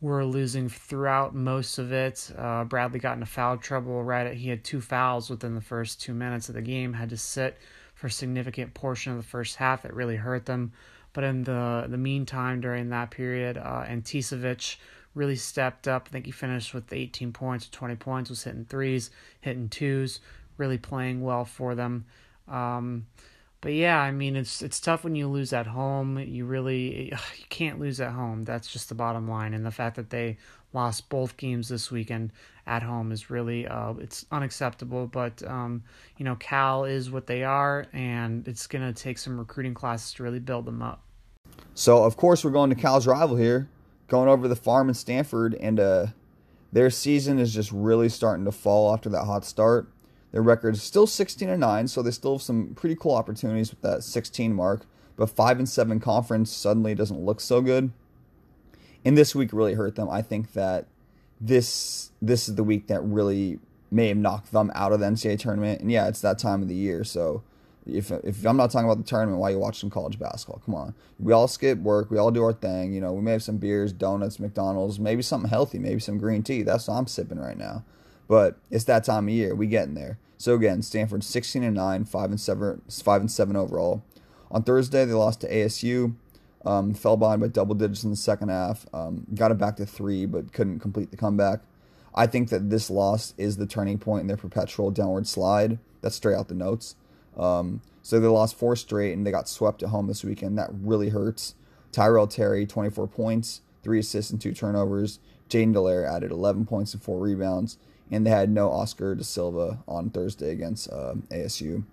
[0.00, 2.30] were losing throughout most of it.
[2.36, 6.00] Uh, Bradley got into foul trouble right at, he had two fouls within the first
[6.00, 7.58] two minutes of the game, had to sit
[7.94, 9.84] for a significant portion of the first half.
[9.84, 10.72] It really hurt them.
[11.12, 14.76] But in the, the meantime, during that period, uh, Anticevich
[15.14, 16.06] really stepped up.
[16.08, 20.20] I think he finished with 18 points, 20 points, was hitting threes, hitting twos,
[20.58, 22.04] really playing well for them.
[22.46, 23.06] Um,
[23.60, 26.18] but yeah, I mean it's it's tough when you lose at home.
[26.18, 27.06] You really
[27.38, 28.44] you can't lose at home.
[28.44, 29.54] That's just the bottom line.
[29.54, 30.38] And the fact that they
[30.72, 32.32] lost both games this weekend
[32.66, 35.06] at home is really uh, it's unacceptable.
[35.06, 35.82] But um,
[36.16, 40.22] you know, Cal is what they are, and it's gonna take some recruiting classes to
[40.22, 41.02] really build them up.
[41.74, 43.68] So of course we're going to Cal's rival here,
[44.06, 46.06] going over the farm in Stanford, and uh,
[46.72, 49.90] their season is just really starting to fall after that hot start.
[50.32, 53.70] Their record is still 16 and 9, so they still have some pretty cool opportunities
[53.70, 54.86] with that 16 mark.
[55.16, 57.90] But 5 and 7 conference suddenly doesn't look so good.
[59.04, 60.08] And this week really hurt them.
[60.10, 60.86] I think that
[61.40, 63.58] this this is the week that really
[63.90, 65.80] may have knocked them out of the NCAA tournament.
[65.80, 67.42] And yeah, it's that time of the year, so
[67.86, 70.60] if if I'm not talking about the tournament, why are you watching college basketball?
[70.64, 72.92] Come on, we all skip work, we all do our thing.
[72.92, 76.42] You know, we may have some beers, donuts, McDonald's, maybe something healthy, maybe some green
[76.42, 76.62] tea.
[76.62, 77.84] That's what I'm sipping right now.
[78.28, 79.54] But it's that time of year.
[79.54, 80.18] We getting there.
[80.36, 84.04] So again, Stanford 16 and 9, 5 and 7, 5 and 7 overall.
[84.50, 86.14] On Thursday, they lost to ASU.
[86.64, 88.86] Um, fell behind by double digits in the second half.
[88.92, 91.60] Um, got it back to three, but couldn't complete the comeback.
[92.14, 95.78] I think that this loss is the turning point in their perpetual downward slide.
[96.00, 96.96] That's straight out the notes.
[97.36, 100.58] Um, so they lost four straight and they got swept at home this weekend.
[100.58, 101.54] That really hurts.
[101.92, 105.20] Tyrell Terry, 24 points, three assists and two turnovers.
[105.48, 107.78] Jaiden Delaire added 11 points and four rebounds.
[108.10, 111.84] And they had no Oscar da Silva on Thursday against uh, ASU.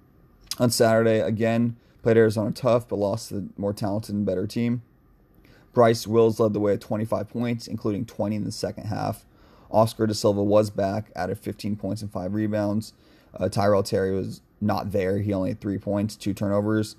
[0.59, 4.81] On Saturday, again, played Arizona tough, but lost to the more talented and better team.
[5.73, 9.25] Bryce Wills led the way at 25 points, including 20 in the second half.
[9.69, 12.93] Oscar da Silva was back, added 15 points and five rebounds.
[13.37, 15.19] Uh, Tyrell Terry was not there.
[15.19, 16.95] He only had three points, two turnovers,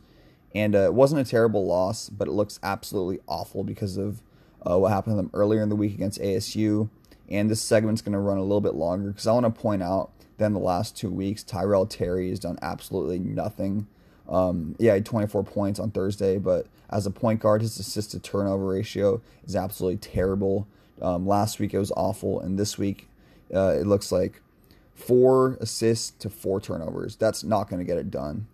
[0.55, 4.21] and uh, it wasn't a terrible loss, but it looks absolutely awful because of
[4.69, 6.91] uh, what happened to them earlier in the week against ASU.
[7.29, 9.83] And this segment's going to run a little bit longer because I want to point
[9.83, 13.87] out that in the last two weeks, Tyrell Terry has done absolutely nothing.
[14.29, 18.12] Um, yeah, he had 24 points on Thursday, but as a point guard, his assist
[18.12, 20.67] to turnover ratio is absolutely terrible.
[21.01, 23.09] Um, last week it was awful, and this week
[23.55, 24.41] uh, it looks like
[24.95, 27.17] four assists to four turnovers.
[27.17, 28.47] That's not going to get it done.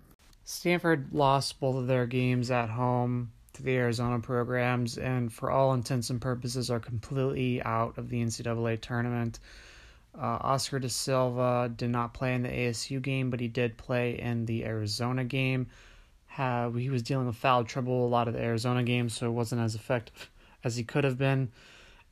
[0.45, 5.75] Stanford lost both of their games at home to the Arizona programs, and for all
[5.75, 9.39] intents and purposes, are completely out of the NCAA tournament.
[10.17, 14.19] Uh, Oscar da Silva did not play in the ASU game, but he did play
[14.19, 15.67] in the Arizona game.
[16.37, 19.61] he was dealing with foul trouble a lot of the Arizona games, so it wasn't
[19.61, 20.31] as effective
[20.65, 21.51] as he could have been.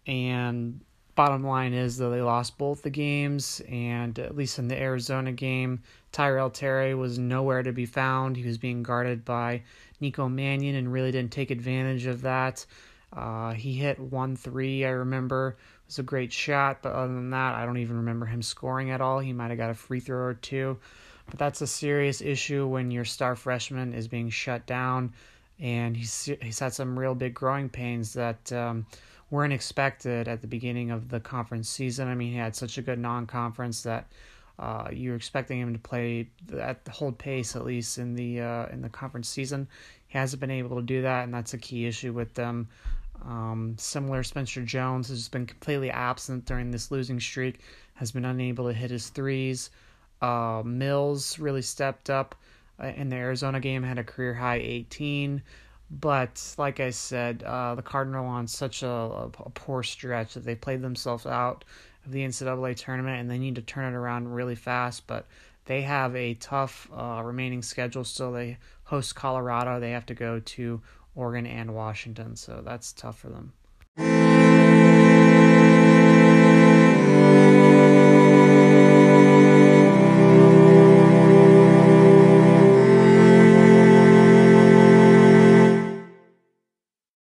[0.06, 0.80] And
[1.20, 5.30] bottom line is that they lost both the games, and at least in the Arizona
[5.30, 8.38] game, Tyrell Terry was nowhere to be found.
[8.38, 9.60] He was being guarded by
[10.00, 12.64] Nico Mannion and really didn't take advantage of that.
[13.12, 15.58] Uh, he hit one three, I remember.
[15.58, 18.90] It was a great shot, but other than that, I don't even remember him scoring
[18.90, 19.18] at all.
[19.18, 20.78] He might have got a free throw or two.
[21.28, 25.12] But that's a serious issue when your star freshman is being shut down,
[25.58, 28.86] and he's he's had some real big growing pains that um,
[29.30, 32.08] weren't expected at the beginning of the conference season.
[32.08, 34.06] I mean, he had such a good non-conference that
[34.58, 38.66] uh, you're expecting him to play at the hold pace at least in the uh,
[38.66, 39.66] in the conference season.
[40.08, 42.68] He hasn't been able to do that, and that's a key issue with them.
[43.24, 47.60] Um, similar, Spencer Jones has been completely absent during this losing streak,
[47.94, 49.70] has been unable to hit his threes.
[50.20, 52.34] Uh, Mills really stepped up
[52.82, 55.42] uh, in the Arizona game, had a career high 18.
[55.90, 60.54] But like I said, uh, the Cardinal on such a, a, poor stretch that they
[60.54, 61.64] played themselves out
[62.06, 65.08] of the NCAA tournament, and they need to turn it around really fast.
[65.08, 65.26] But
[65.64, 68.32] they have a tough uh, remaining schedule still.
[68.32, 69.80] They host Colorado.
[69.80, 70.80] They have to go to
[71.16, 74.29] Oregon and Washington, so that's tough for them.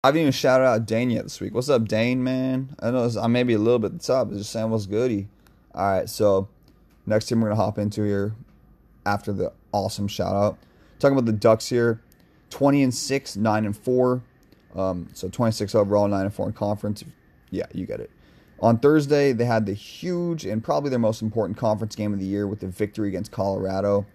[0.04, 1.54] I haven't even shouted out Dane yet this week.
[1.54, 2.76] What's up, Dane, man?
[2.80, 4.88] I know I may be a little bit at the top, but just saying what's
[4.88, 5.28] goody.
[5.76, 6.48] All right, so
[7.06, 8.34] next team we're gonna hop into here
[9.06, 10.58] after the awesome shout out.
[10.98, 12.02] Talking about the Ducks here,
[12.50, 14.24] twenty and six, nine and four.
[14.76, 17.04] Um, so twenty six overall, nine and four in conference.
[17.52, 18.10] Yeah, you get it.
[18.60, 22.26] On Thursday, they had the huge and probably their most important conference game of the
[22.26, 24.08] year with the victory against Colorado.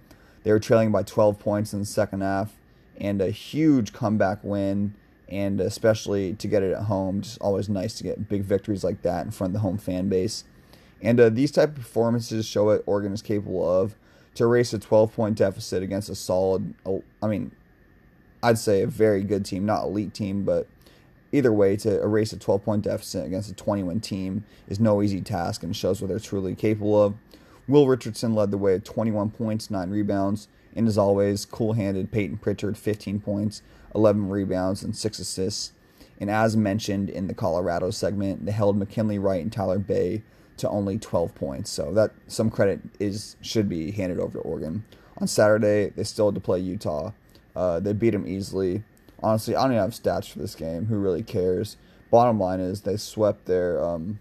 [0.43, 2.57] They were trailing by 12 points in the second half
[2.97, 4.95] and a huge comeback win
[5.29, 9.03] and especially to get it at home, just always nice to get big victories like
[9.03, 10.45] that in front of the home fan base.
[11.03, 13.97] And uh, these type of performances show what Oregon is capable of
[14.35, 16.75] to erase a 12 point deficit against a solid,
[17.23, 17.53] I mean,
[18.43, 20.69] I'd say a very good team, not elite team, but
[21.33, 25.03] either way, to erase a 12 point deficit against a 20 win team is no
[25.03, 27.15] easy task and shows what they're truly capable of.
[27.69, 32.13] Will Richardson led the way at 21 points, 9 rebounds, and as always, cool handed
[32.13, 33.63] Payton Pritchard, 15 points,
[33.97, 35.73] 11 rebounds, and 6 assists.
[36.21, 40.23] And as mentioned in the Colorado segment, they held McKinley Wright and Tyler Bey
[40.59, 41.71] to only 12 points.
[41.71, 44.85] So that some credit is should be handed over to Oregon.
[45.19, 47.13] On Saturday, they still had to play Utah.
[47.55, 48.85] Uh, they beat them easily.
[49.23, 50.87] Honestly, I don't even have stats for this game.
[50.87, 51.77] Who really cares?
[52.11, 54.21] Bottom line is they swept their um,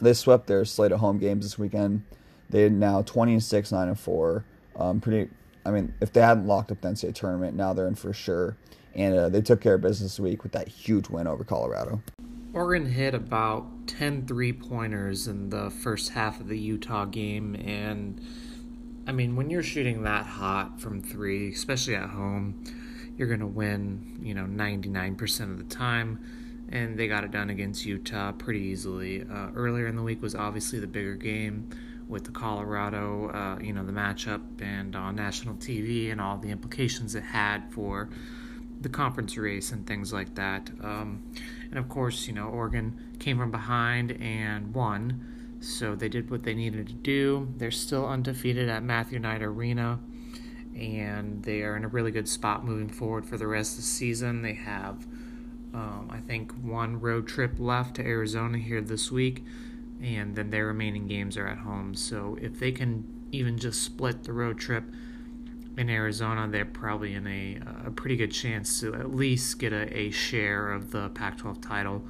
[0.00, 2.04] they swept their slate of home games this weekend.
[2.50, 4.44] They're now 20 and 6, 9 and 4.
[4.76, 5.30] Um, pretty.
[5.64, 8.56] I mean, if they hadn't locked up the NCAA tournament, now they're in for sure.
[8.94, 12.02] And uh, they took care of business this week with that huge win over Colorado.
[12.52, 17.54] Oregon hit about 10 three pointers in the first half of the Utah game.
[17.54, 18.20] And
[19.06, 22.62] I mean, when you're shooting that hot from three, especially at home,
[23.16, 26.22] you're going to win, you know, 99% of the time.
[26.68, 29.22] And they got it done against Utah pretty easily.
[29.22, 31.70] Uh, earlier in the week was obviously the bigger game
[32.08, 36.50] with the Colorado, uh, you know, the matchup and on national TV and all the
[36.50, 38.10] implications it had for
[38.82, 40.70] the conference race and things like that.
[40.82, 41.22] Um,
[41.70, 46.42] and of course, you know, Oregon came from behind and won, so they did what
[46.42, 47.52] they needed to do.
[47.56, 50.00] They're still undefeated at Matthew Knight Arena,
[50.76, 53.82] and they are in a really good spot moving forward for the rest of the
[53.82, 54.42] season.
[54.42, 55.06] They have,
[55.72, 59.44] um, I think, one road trip left to Arizona here this week,
[60.02, 61.94] and then their remaining games are at home.
[61.94, 64.84] So if they can even just split the road trip,
[65.76, 69.96] in Arizona, they're probably in a, a pretty good chance to at least get a,
[69.96, 72.04] a share of the Pac 12 title.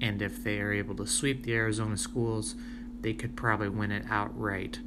[0.00, 2.56] And if they are able to sweep the Arizona schools,
[3.00, 4.80] they could probably win it outright.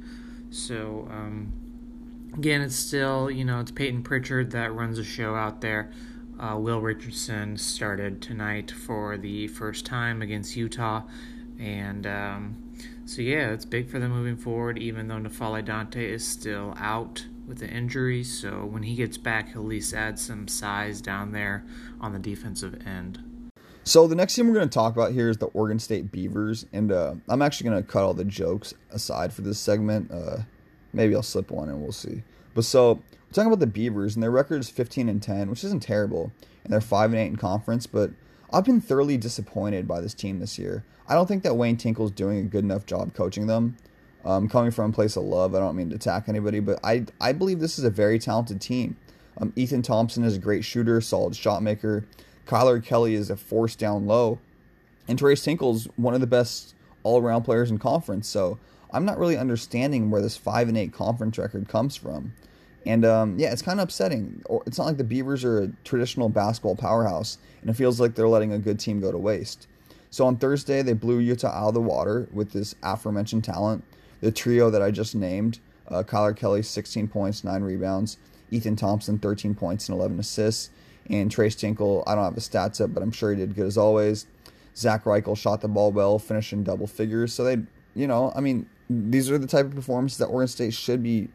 [0.50, 1.52] So, um,
[2.34, 5.90] again, it's still, you know, it's Payton Pritchard that runs the show out there.
[6.38, 11.02] Uh, Will Richardson started tonight for the first time against Utah.
[11.58, 12.56] And um,
[13.06, 17.24] so, yeah, it's big for them moving forward, even though N'Faly Dante is still out
[17.48, 21.32] with the injury, so when he gets back, he'll at least add some size down
[21.32, 21.64] there
[22.00, 23.50] on the defensive end.
[23.84, 26.66] So the next team we're going to talk about here is the Oregon State Beavers,
[26.74, 30.10] and uh, I'm actually going to cut all the jokes aside for this segment.
[30.12, 30.42] Uh,
[30.92, 32.22] maybe I'll slip one, and we'll see.
[32.54, 35.64] But so we're talking about the Beavers, and their record is 15 and 10, which
[35.64, 36.32] isn't terrible,
[36.64, 37.86] and they're five and eight in conference.
[37.86, 38.10] But
[38.52, 40.84] I've been thoroughly disappointed by this team this year.
[41.08, 43.78] I don't think that Wayne Tinkle's doing a good enough job coaching them.
[44.28, 47.06] Um, coming from a place of love, I don't mean to attack anybody, but I
[47.18, 48.98] I believe this is a very talented team.
[49.38, 52.04] Um, Ethan Thompson is a great shooter, solid shot maker.
[52.46, 54.38] Kylor Kelley is a force down low,
[55.08, 58.28] and Tres Tinkle's one of the best all around players in conference.
[58.28, 58.58] So
[58.90, 62.34] I'm not really understanding where this five and eight conference record comes from.
[62.84, 64.42] And um, yeah, it's kind of upsetting.
[64.66, 68.28] It's not like the Beavers are a traditional basketball powerhouse, and it feels like they're
[68.28, 69.68] letting a good team go to waste.
[70.10, 73.84] So on Thursday, they blew Utah out of the water with this aforementioned talent
[74.20, 78.18] the trio that I just named uh, Kylor Kelley, 16 points, 9 rebounds.
[78.50, 80.70] Ethan Thompson, 13 points and 11 assists.
[81.10, 83.66] And Tres Tinkle, I don't have the stats up, but I'm sure he did good
[83.66, 84.26] as always.
[84.76, 87.32] Zach Reichle shot the ball well, finishing double figures.
[87.32, 87.58] So they,
[87.94, 91.28] you know, I mean, these are the type of performances that Oregon State should be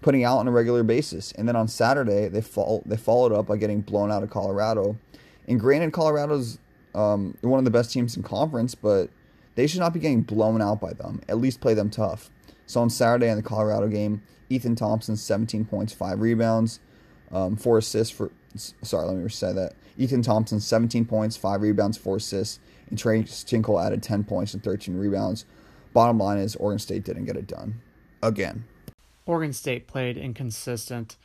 [0.00, 1.32] putting out on a regular basis.
[1.32, 4.96] And then on Saturday, they fall, they followed up by getting blown out of Colorado.
[5.46, 6.58] And granted, Colorado's
[6.94, 9.10] um, one of the best teams in conference, but
[9.58, 11.20] they should not be getting blown out by them.
[11.28, 12.30] At least play them tough.
[12.66, 16.78] So on Saturday in the Colorado game, Ethan Thompson 17 points, five rebounds,
[17.32, 18.30] um, four assists for.
[18.54, 19.72] Sorry, let me say that.
[19.96, 24.62] Ethan Thompson 17 points, five rebounds, four assists, and Tres Tinkle added 10 points and
[24.62, 25.44] 13 rebounds.
[25.92, 27.80] Bottom line is Oregon State didn't get it done
[28.22, 28.62] again.
[29.26, 31.16] Oregon State played inconsistent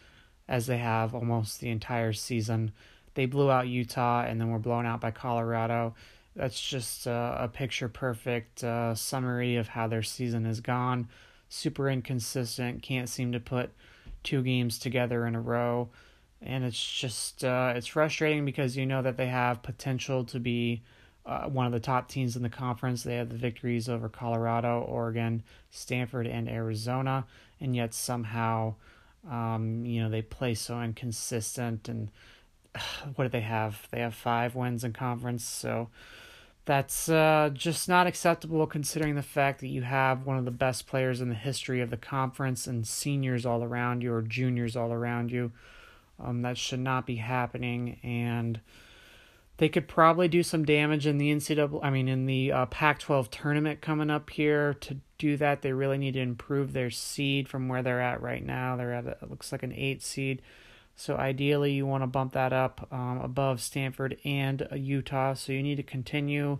[0.49, 2.71] as they have almost the entire season.
[3.13, 5.93] They blew out Utah and then were blown out by Colorado
[6.35, 11.07] that's just a picture perfect uh, summary of how their season has gone.
[11.49, 13.71] Super inconsistent, can't seem to put
[14.23, 15.89] two games together in a row.
[16.41, 20.81] And it's just uh, it's frustrating because you know that they have potential to be
[21.25, 23.03] uh, one of the top teams in the conference.
[23.03, 27.25] They have the victories over Colorado, Oregon, Stanford, and Arizona,
[27.61, 28.75] and yet somehow,
[29.29, 31.87] um, you know, they play so inconsistent.
[31.87, 32.09] And
[33.15, 33.87] what do they have?
[33.91, 35.89] They have five wins in conference, so
[36.65, 40.87] that's uh, just not acceptable considering the fact that you have one of the best
[40.87, 44.93] players in the history of the conference and seniors all around you or juniors all
[44.93, 45.51] around you.
[46.19, 48.61] Um, that should not be happening, and
[49.57, 51.79] they could probably do some damage in the NCAA.
[51.83, 54.73] I mean, in the uh, Pac-12 tournament coming up here.
[54.75, 58.45] To do that, they really need to improve their seed from where they're at right
[58.45, 58.77] now.
[58.77, 60.41] They're at it looks like an eight seed.
[60.95, 65.33] So ideally, you want to bump that up um, above Stanford and uh, Utah.
[65.33, 66.59] So you need to continue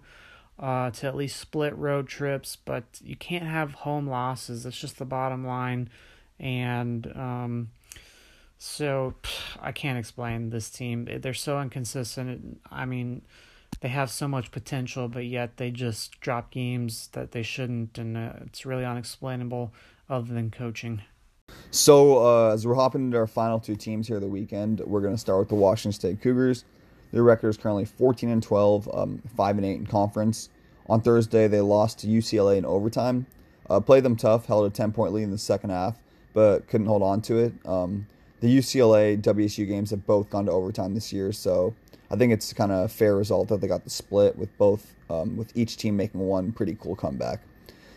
[0.59, 4.63] uh, to at least split road trips, but you can't have home losses.
[4.63, 5.89] That's just the bottom line.
[6.39, 7.69] And um,
[8.57, 11.07] so pff, I can't explain this team.
[11.21, 12.61] They're so inconsistent.
[12.71, 13.21] I mean,
[13.81, 18.15] they have so much potential, but yet they just drop games that they shouldn't, and
[18.15, 19.73] uh, it's really unexplainable
[20.09, 21.01] other than coaching.
[21.73, 25.15] So uh, as we're hopping into our final two teams here the weekend, we're going
[25.15, 26.65] to start with the Washington State Cougars.
[27.11, 30.49] Their record is currently 14 and 12, um, 5 and 8 in conference.
[30.87, 33.25] On Thursday, they lost to UCLA in overtime.
[33.67, 35.97] Uh, played them tough, held a 10 point lead in the second half,
[36.35, 37.53] but couldn't hold on to it.
[37.65, 38.05] Um,
[38.39, 41.73] the UCLA WSU games have both gone to overtime this year, so
[42.11, 44.93] I think it's kind of a fair result that they got the split with both,
[45.09, 47.39] um, with each team making one pretty cool comeback.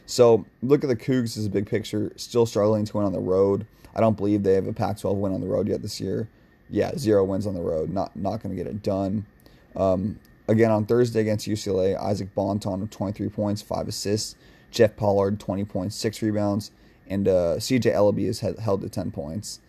[0.07, 3.20] So look at the Cougs as a big picture, still struggling to win on the
[3.20, 3.66] road.
[3.94, 6.28] I don't believe they have a Pac-12 win on the road yet this year.
[6.70, 7.90] Yeah, zero wins on the road.
[7.90, 9.26] Not not going to get it done.
[9.74, 14.36] Um, again on Thursday against UCLA, Isaac Bonton with 23 points, five assists.
[14.70, 16.70] Jeff Pollard 20 points, six rebounds,
[17.07, 19.61] and uh, CJ Elleby is held to 10 points.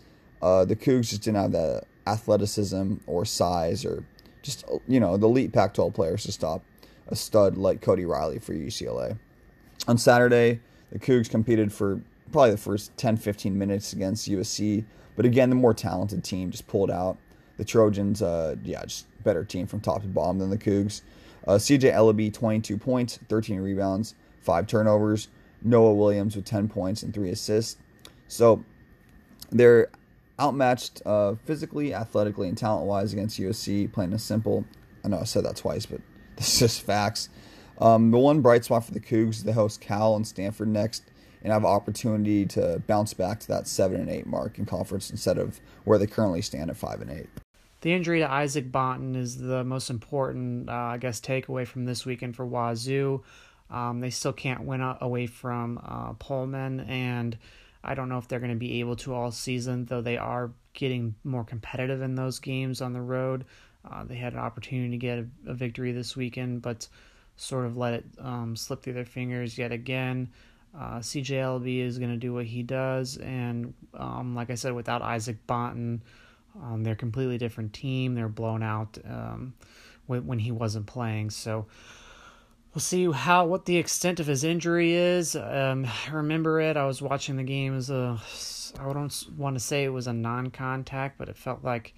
[0.42, 4.04] Uh, the Cougs just didn't have the athleticism or size or
[4.42, 6.64] just you know the elite Pac-12 players to stop
[7.08, 9.18] a stud like Cody Riley for UCLA.
[9.88, 10.60] On Saturday,
[10.92, 12.02] the Cougs competed for
[12.32, 14.86] probably the first 10 15 minutes against USC.
[15.16, 17.18] But again, the more talented team just pulled out.
[17.58, 21.02] The Trojans, uh, yeah, just better team from top to bottom than the Cougs.
[21.48, 25.30] Uh, CJ Elleby, 22 points, 13 rebounds, 5 turnovers.
[25.64, 27.82] Noah Williams with 10 points and 3 assists.
[28.28, 28.64] So
[29.50, 29.88] they're
[30.40, 34.66] outmatched uh, physically, athletically, and talent wise against USC, playing a simple.
[35.04, 36.02] I know I said that twice, but
[36.36, 37.30] this is just facts.
[37.80, 41.04] Um, the one bright spot for the Cougs, is they host Cal and Stanford next
[41.44, 45.38] and have opportunity to bounce back to that seven and eight mark in conference instead
[45.38, 47.30] of where they currently stand at five and eight.
[47.82, 52.06] The injury to Isaac Bonton is the most important, uh, I guess, takeaway from this
[52.06, 53.24] weekend for Wazoo.
[53.70, 57.38] Um, they still can't win away from uh, Pullman, and
[57.84, 60.52] I don't know if they're going to be able to all season, though they are
[60.74, 63.46] getting more competitive in those games on the road.
[63.90, 66.88] Uh, they had an opportunity to get a, a, victory this weekend, but
[67.38, 70.30] sort of let it um, slip through their fingers yet again.
[70.78, 74.74] Uh, CJ Elleby is going to do what he does, and um, like I said,
[74.74, 76.04] without Isaac Bonton,
[76.62, 78.16] um, they're a completely different team.
[78.16, 79.54] They're blown out um,
[80.08, 81.30] when, when he wasn't playing.
[81.30, 81.68] So
[82.74, 85.36] we'll see how what the extent of his injury is.
[85.36, 86.78] Um, I remember it.
[86.78, 88.20] I was watching the game as a.
[88.80, 91.96] I don't want to say it was a non-contact, but it felt like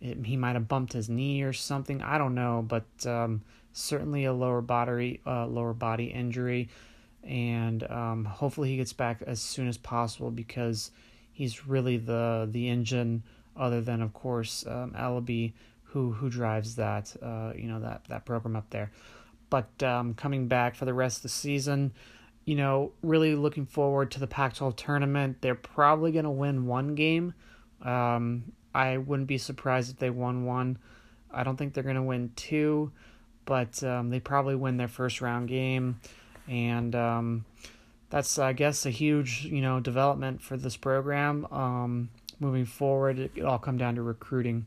[0.00, 2.02] it, he might have bumped his knee or something.
[2.02, 3.42] I don't know, but um,
[3.74, 6.70] certainly a lower body uh, lower body injury.
[7.22, 10.90] And um, hopefully he gets back as soon as possible because
[11.32, 13.22] he's really the the engine
[13.56, 15.52] other than of course um, Elleby
[15.82, 18.90] who who drives that uh, you know that that program up there.
[19.50, 21.92] But um, coming back for the rest of the season
[22.44, 25.38] you know really looking forward to the Pac-12 tournament.
[25.40, 27.34] They're probably going to win one game.
[27.82, 30.78] Um, I wouldn't be surprised if they won one.
[31.30, 32.92] I don't think they're going to win two
[33.44, 36.00] but um, they probably win their first round game
[36.48, 37.44] and um,
[38.10, 43.18] that's I guess a huge you know development for this program um, moving forward.
[43.18, 44.66] It, all come down to recruiting.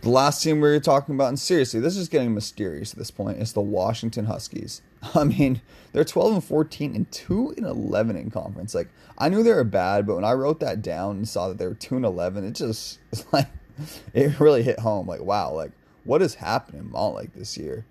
[0.00, 3.10] The last team we were talking about, and seriously, this is getting mysterious at this
[3.10, 4.80] point, is the Washington Huskies.
[5.14, 5.60] I mean,
[5.92, 8.76] they're 12 and 14 and 2 and 11 in conference.
[8.76, 11.58] Like, I knew they were bad, but when I wrote that down and saw that
[11.58, 13.48] they were 2 and 11, it just, it's like,
[14.14, 15.08] it really hit home.
[15.08, 15.72] Like, wow, like,
[16.08, 17.84] what is happening in Montlake this year?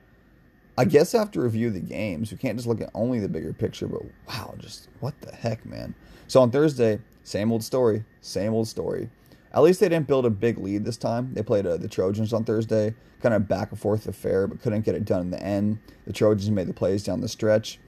[0.75, 3.87] I guess after review the games, You can't just look at only the bigger picture,
[3.87, 5.93] but wow, just what the heck, man.
[6.27, 9.11] So on Thursday, same old story, same old story.
[9.53, 11.35] At least they didn't build a big lead this time.
[11.35, 14.81] They played uh, the Trojans on Thursday, kind of back and forth affair, but couldn't
[14.81, 15.77] get it done in the end.
[16.05, 17.79] The Trojans made the plays down the stretch.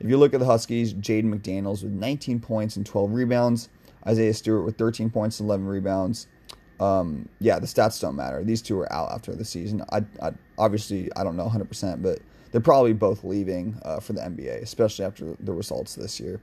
[0.00, 3.68] If you look at the Huskies, Jaden McDaniels with 19 points and 12 rebounds,
[4.06, 6.28] Isaiah Stewart with 13 points and 11 rebounds.
[6.78, 8.44] Um, yeah, the stats don't matter.
[8.44, 9.82] These two are out after the season.
[9.92, 12.18] I, I obviously I don't know 100%, but
[12.52, 16.40] they're probably both leaving uh, for the NBA, especially after the results this year.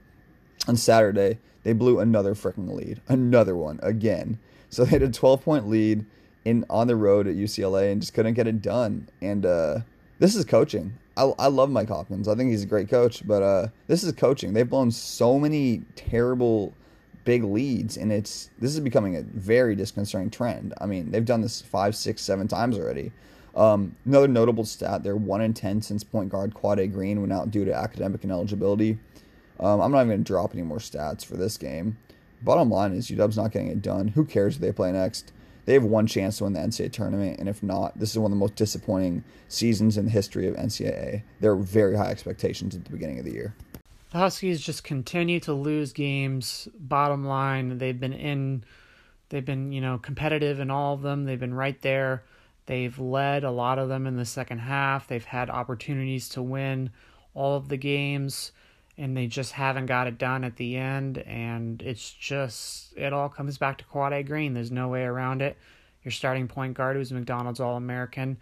[0.68, 4.38] On Saturday, they blew another freaking lead, another one again.
[4.70, 6.04] So they had a 12 point lead
[6.44, 9.08] in on the road at UCLA and just couldn't get it done.
[9.20, 9.78] And uh,
[10.18, 10.98] this is coaching.
[11.16, 12.28] I, I love Mike Hopkins.
[12.28, 14.52] I think he's a great coach, but uh, this is coaching.
[14.52, 16.74] They've blown so many terrible
[17.24, 20.74] big leads, and it's this is becoming a very disconcerting trend.
[20.80, 23.12] I mean, they've done this five, six, seven times already.
[23.56, 27.50] Um, another notable stat: they're one in ten since point guard Quade Green went out
[27.50, 28.98] due to academic ineligibility.
[29.60, 31.96] Um, I'm not even going to drop any more stats for this game.
[32.42, 34.08] Bottom line is UW's not getting it done.
[34.08, 35.32] Who cares if they play next?
[35.64, 38.30] They have one chance to win the NCAA tournament, and if not, this is one
[38.30, 41.22] of the most disappointing seasons in the history of NCAA.
[41.40, 43.54] There are very high expectations at the beginning of the year
[44.14, 46.68] the Huskies just continue to lose games.
[46.78, 48.62] Bottom line, they've been in,
[49.28, 51.24] they've been you know competitive in all of them.
[51.24, 52.22] They've been right there.
[52.66, 55.08] They've led a lot of them in the second half.
[55.08, 56.90] They've had opportunities to win
[57.34, 58.52] all of the games,
[58.96, 61.18] and they just haven't got it done at the end.
[61.18, 64.54] And it's just it all comes back to Quade Green.
[64.54, 65.58] There's no way around it.
[66.04, 68.36] Your starting point guard, who's McDonald's All American,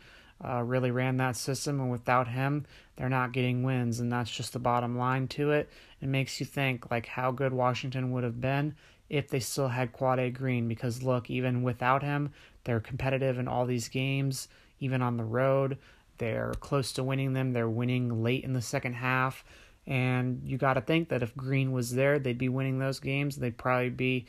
[0.44, 2.66] uh, really ran that system, and without him,
[3.02, 5.68] they're not getting wins, and that's just the bottom line to it.
[6.00, 8.76] It makes you think like how good Washington would have been
[9.08, 10.68] if they still had Quade Green.
[10.68, 12.32] Because look, even without him,
[12.62, 14.46] they're competitive in all these games,
[14.78, 15.78] even on the road.
[16.18, 17.52] They're close to winning them.
[17.52, 19.44] They're winning late in the second half.
[19.84, 23.34] And you got to think that if Green was there, they'd be winning those games.
[23.34, 24.26] They'd probably be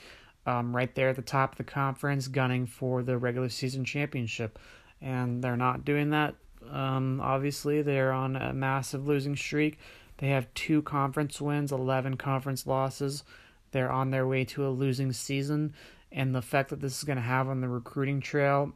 [0.47, 4.57] um, right there at the top of the conference, gunning for the regular season championship.
[4.99, 6.33] And they're not doing that.
[6.73, 9.77] Um, obviously, they're on a massive losing streak.
[10.17, 13.23] They have two conference wins, 11 conference losses.
[13.71, 15.73] They're on their way to a losing season.
[16.11, 18.73] And the effect that this is going to have on the recruiting trail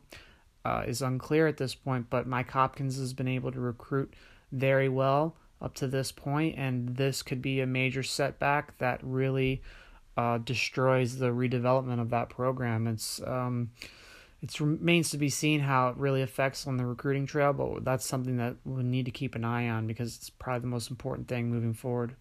[0.64, 2.10] uh, is unclear at this point.
[2.10, 4.14] But Mike Hopkins has been able to recruit
[4.52, 9.62] very well up to this point, and this could be a major setback that really
[10.16, 12.88] uh, destroys the redevelopment of that program.
[12.88, 13.72] It's um,
[14.48, 18.06] it remains to be seen how it really affects on the recruiting trail, but that's
[18.06, 21.28] something that we need to keep an eye on because it's probably the most important
[21.28, 22.16] thing moving forward.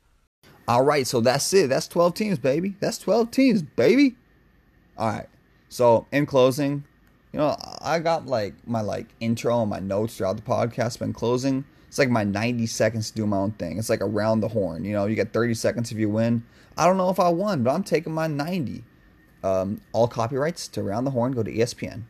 [0.68, 1.68] All right, so that's it.
[1.68, 2.74] That's 12 teams, baby.
[2.80, 4.16] That's 12 teams, baby.
[4.98, 5.28] All right.
[5.68, 6.84] So, in closing,
[7.32, 11.06] you know, I got like my like intro and my notes throughout the podcast, but
[11.06, 13.78] in closing, it's like my 90 seconds to do my own thing.
[13.78, 14.84] It's like around the horn.
[14.84, 16.44] You know, you get 30 seconds if you win.
[16.76, 18.84] I don't know if I won, but I'm taking my 90.
[19.44, 22.02] Um, all copyrights to Around the Horn go to ESPN.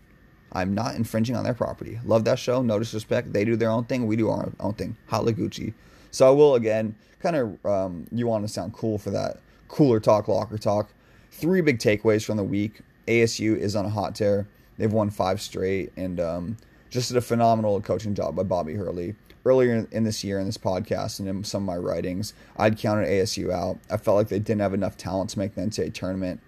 [0.57, 2.01] I'm not infringing on their property.
[2.05, 2.63] Love that show.
[2.63, 3.33] No disrespect.
[3.33, 4.07] They do their own thing.
[4.07, 4.97] We do our own thing.
[5.07, 5.75] Holla Gucci.
[6.11, 9.39] So I will again kind of um, you want to sound cool for that
[9.69, 10.89] cooler talk, locker talk.
[11.31, 12.81] Three big takeaways from the week.
[13.07, 14.47] ASU is on a hot tear.
[14.79, 16.57] They've won five straight and um,
[16.89, 20.59] just did a phenomenal coaching job by Bobby Hurley earlier in this year in this
[20.59, 23.79] podcast and in some of my writings, I'd counted ASU out.
[23.91, 26.41] I felt like they didn't have enough talent to make the NCAA tournament,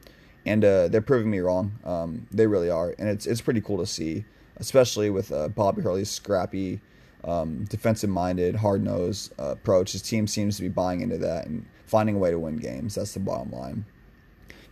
[0.46, 1.78] and uh, they're proving me wrong.
[1.84, 4.24] Um, they really are, and it's it's pretty cool to see,
[4.56, 6.80] especially with uh, Bobby Hurley's scrappy,
[7.24, 9.92] um, defensive-minded, hard-nosed uh, approach.
[9.92, 12.94] His team seems to be buying into that and finding a way to win games.
[12.94, 13.84] That's the bottom line.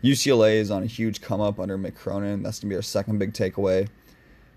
[0.03, 2.43] UCLA is on a huge come up under Mick Cronin.
[2.43, 3.89] That's gonna be our second big takeaway.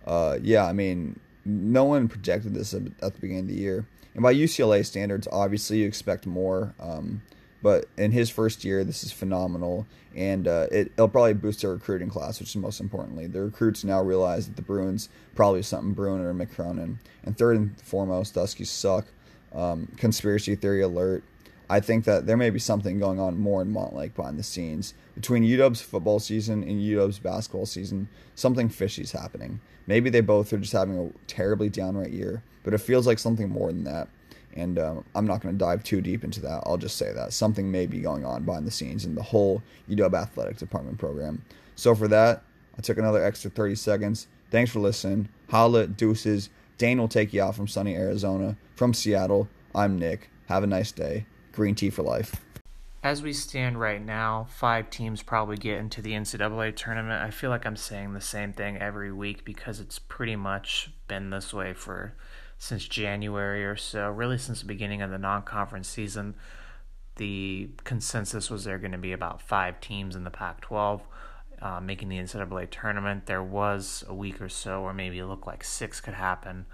[0.05, 3.85] Uh, yeah, I mean, no one projected this at the beginning of the year.
[4.13, 6.73] And by UCLA standards, obviously you expect more.
[6.79, 7.21] Um,
[7.61, 9.85] but in his first year, this is phenomenal,
[10.15, 13.27] and uh, it, will probably boost their recruiting class, which is most importantly.
[13.27, 16.99] The recruits now realize that the Bruins probably something brewing or Mick Cronin.
[17.23, 19.05] And third and foremost, Duskies suck.
[19.53, 21.23] Um, conspiracy theory alert.
[21.71, 24.95] I think that there may be something going on more in Montlake behind the scenes.
[25.13, 29.59] Between UW's football season and UW's basketball season, something fishy's happening.
[29.85, 33.49] Maybe they both are just having a terribly downright year, but it feels like something
[33.49, 34.07] more than that.
[34.55, 36.63] And um, I'm not going to dive too deep into that.
[36.65, 39.61] I'll just say that something may be going on behind the scenes in the whole
[39.89, 41.43] UW athletic department program.
[41.75, 42.43] So for that,
[42.77, 44.27] I took another extra 30 seconds.
[44.51, 45.29] Thanks for listening.
[45.49, 46.49] Holla, deuces.
[46.77, 48.57] Dane will take you out from sunny Arizona.
[48.75, 50.29] From Seattle, I'm Nick.
[50.47, 51.25] Have a nice day.
[51.51, 52.35] Green tea for life.
[53.01, 57.23] As we stand right now, five teams probably get into the NCAA tournament.
[57.23, 61.29] I feel like I'm saying the same thing every week because it's pretty much been
[61.29, 62.13] this way for
[62.59, 66.35] since January or so, really since the beginning of the non-conference season.
[67.15, 71.01] The consensus was there going to be about five teams in the Pac-12
[71.61, 73.25] uh, making the NCAA tournament.
[73.25, 76.65] There was a week or so where maybe it looked like six could happen,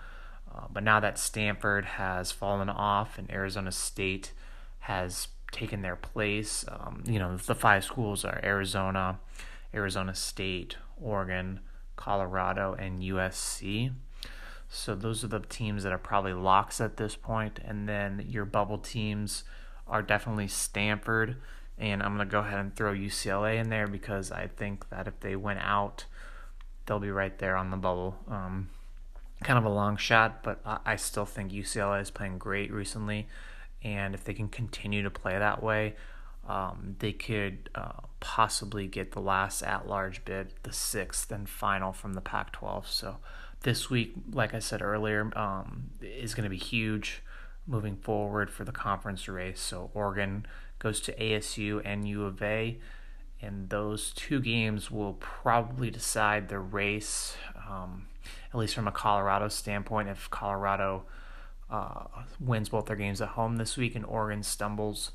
[0.54, 4.32] uh, but now that Stanford has fallen off and Arizona State
[4.80, 6.66] has taken their place.
[6.68, 9.20] Um, you know, the five schools are Arizona,
[9.74, 11.62] Arizona State, Oregon,
[11.96, 13.92] Colorado, and USC.
[14.76, 17.60] So those are the teams that are probably locks at this point.
[17.64, 19.44] And then your bubble teams
[19.88, 21.38] are definitely Stanford.
[21.78, 25.08] And I'm going to go ahead and throw UCLA in there because I think that
[25.08, 26.06] if they went out,
[26.86, 28.18] they'll be right there on the bubble.
[28.30, 28.70] Um,
[29.44, 33.28] kind of a long shot, but I still think UCLA is playing great recently
[33.86, 35.96] and if they can continue to play that way,
[36.50, 42.14] um, they could uh, possibly get the last at-large bid, the sixth and final from
[42.14, 42.88] the Pac-12.
[42.88, 43.18] So
[43.66, 47.24] this week, like I said earlier, um, is going to be huge
[47.66, 49.60] moving forward for the conference race.
[49.60, 50.46] So Oregon
[50.78, 52.78] goes to ASU and U of A,
[53.42, 57.36] and those two games will probably decide the race,
[57.68, 58.08] um,
[58.54, 60.10] at least from a Colorado standpoint.
[60.10, 61.06] If Colorado
[61.72, 62.06] uh,
[62.40, 65.12] wins both their games at home this week, and Oregon stumbles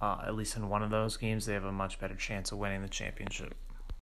[0.00, 2.58] uh, at least in one of those games, they have a much better chance of
[2.58, 3.54] winning the championship.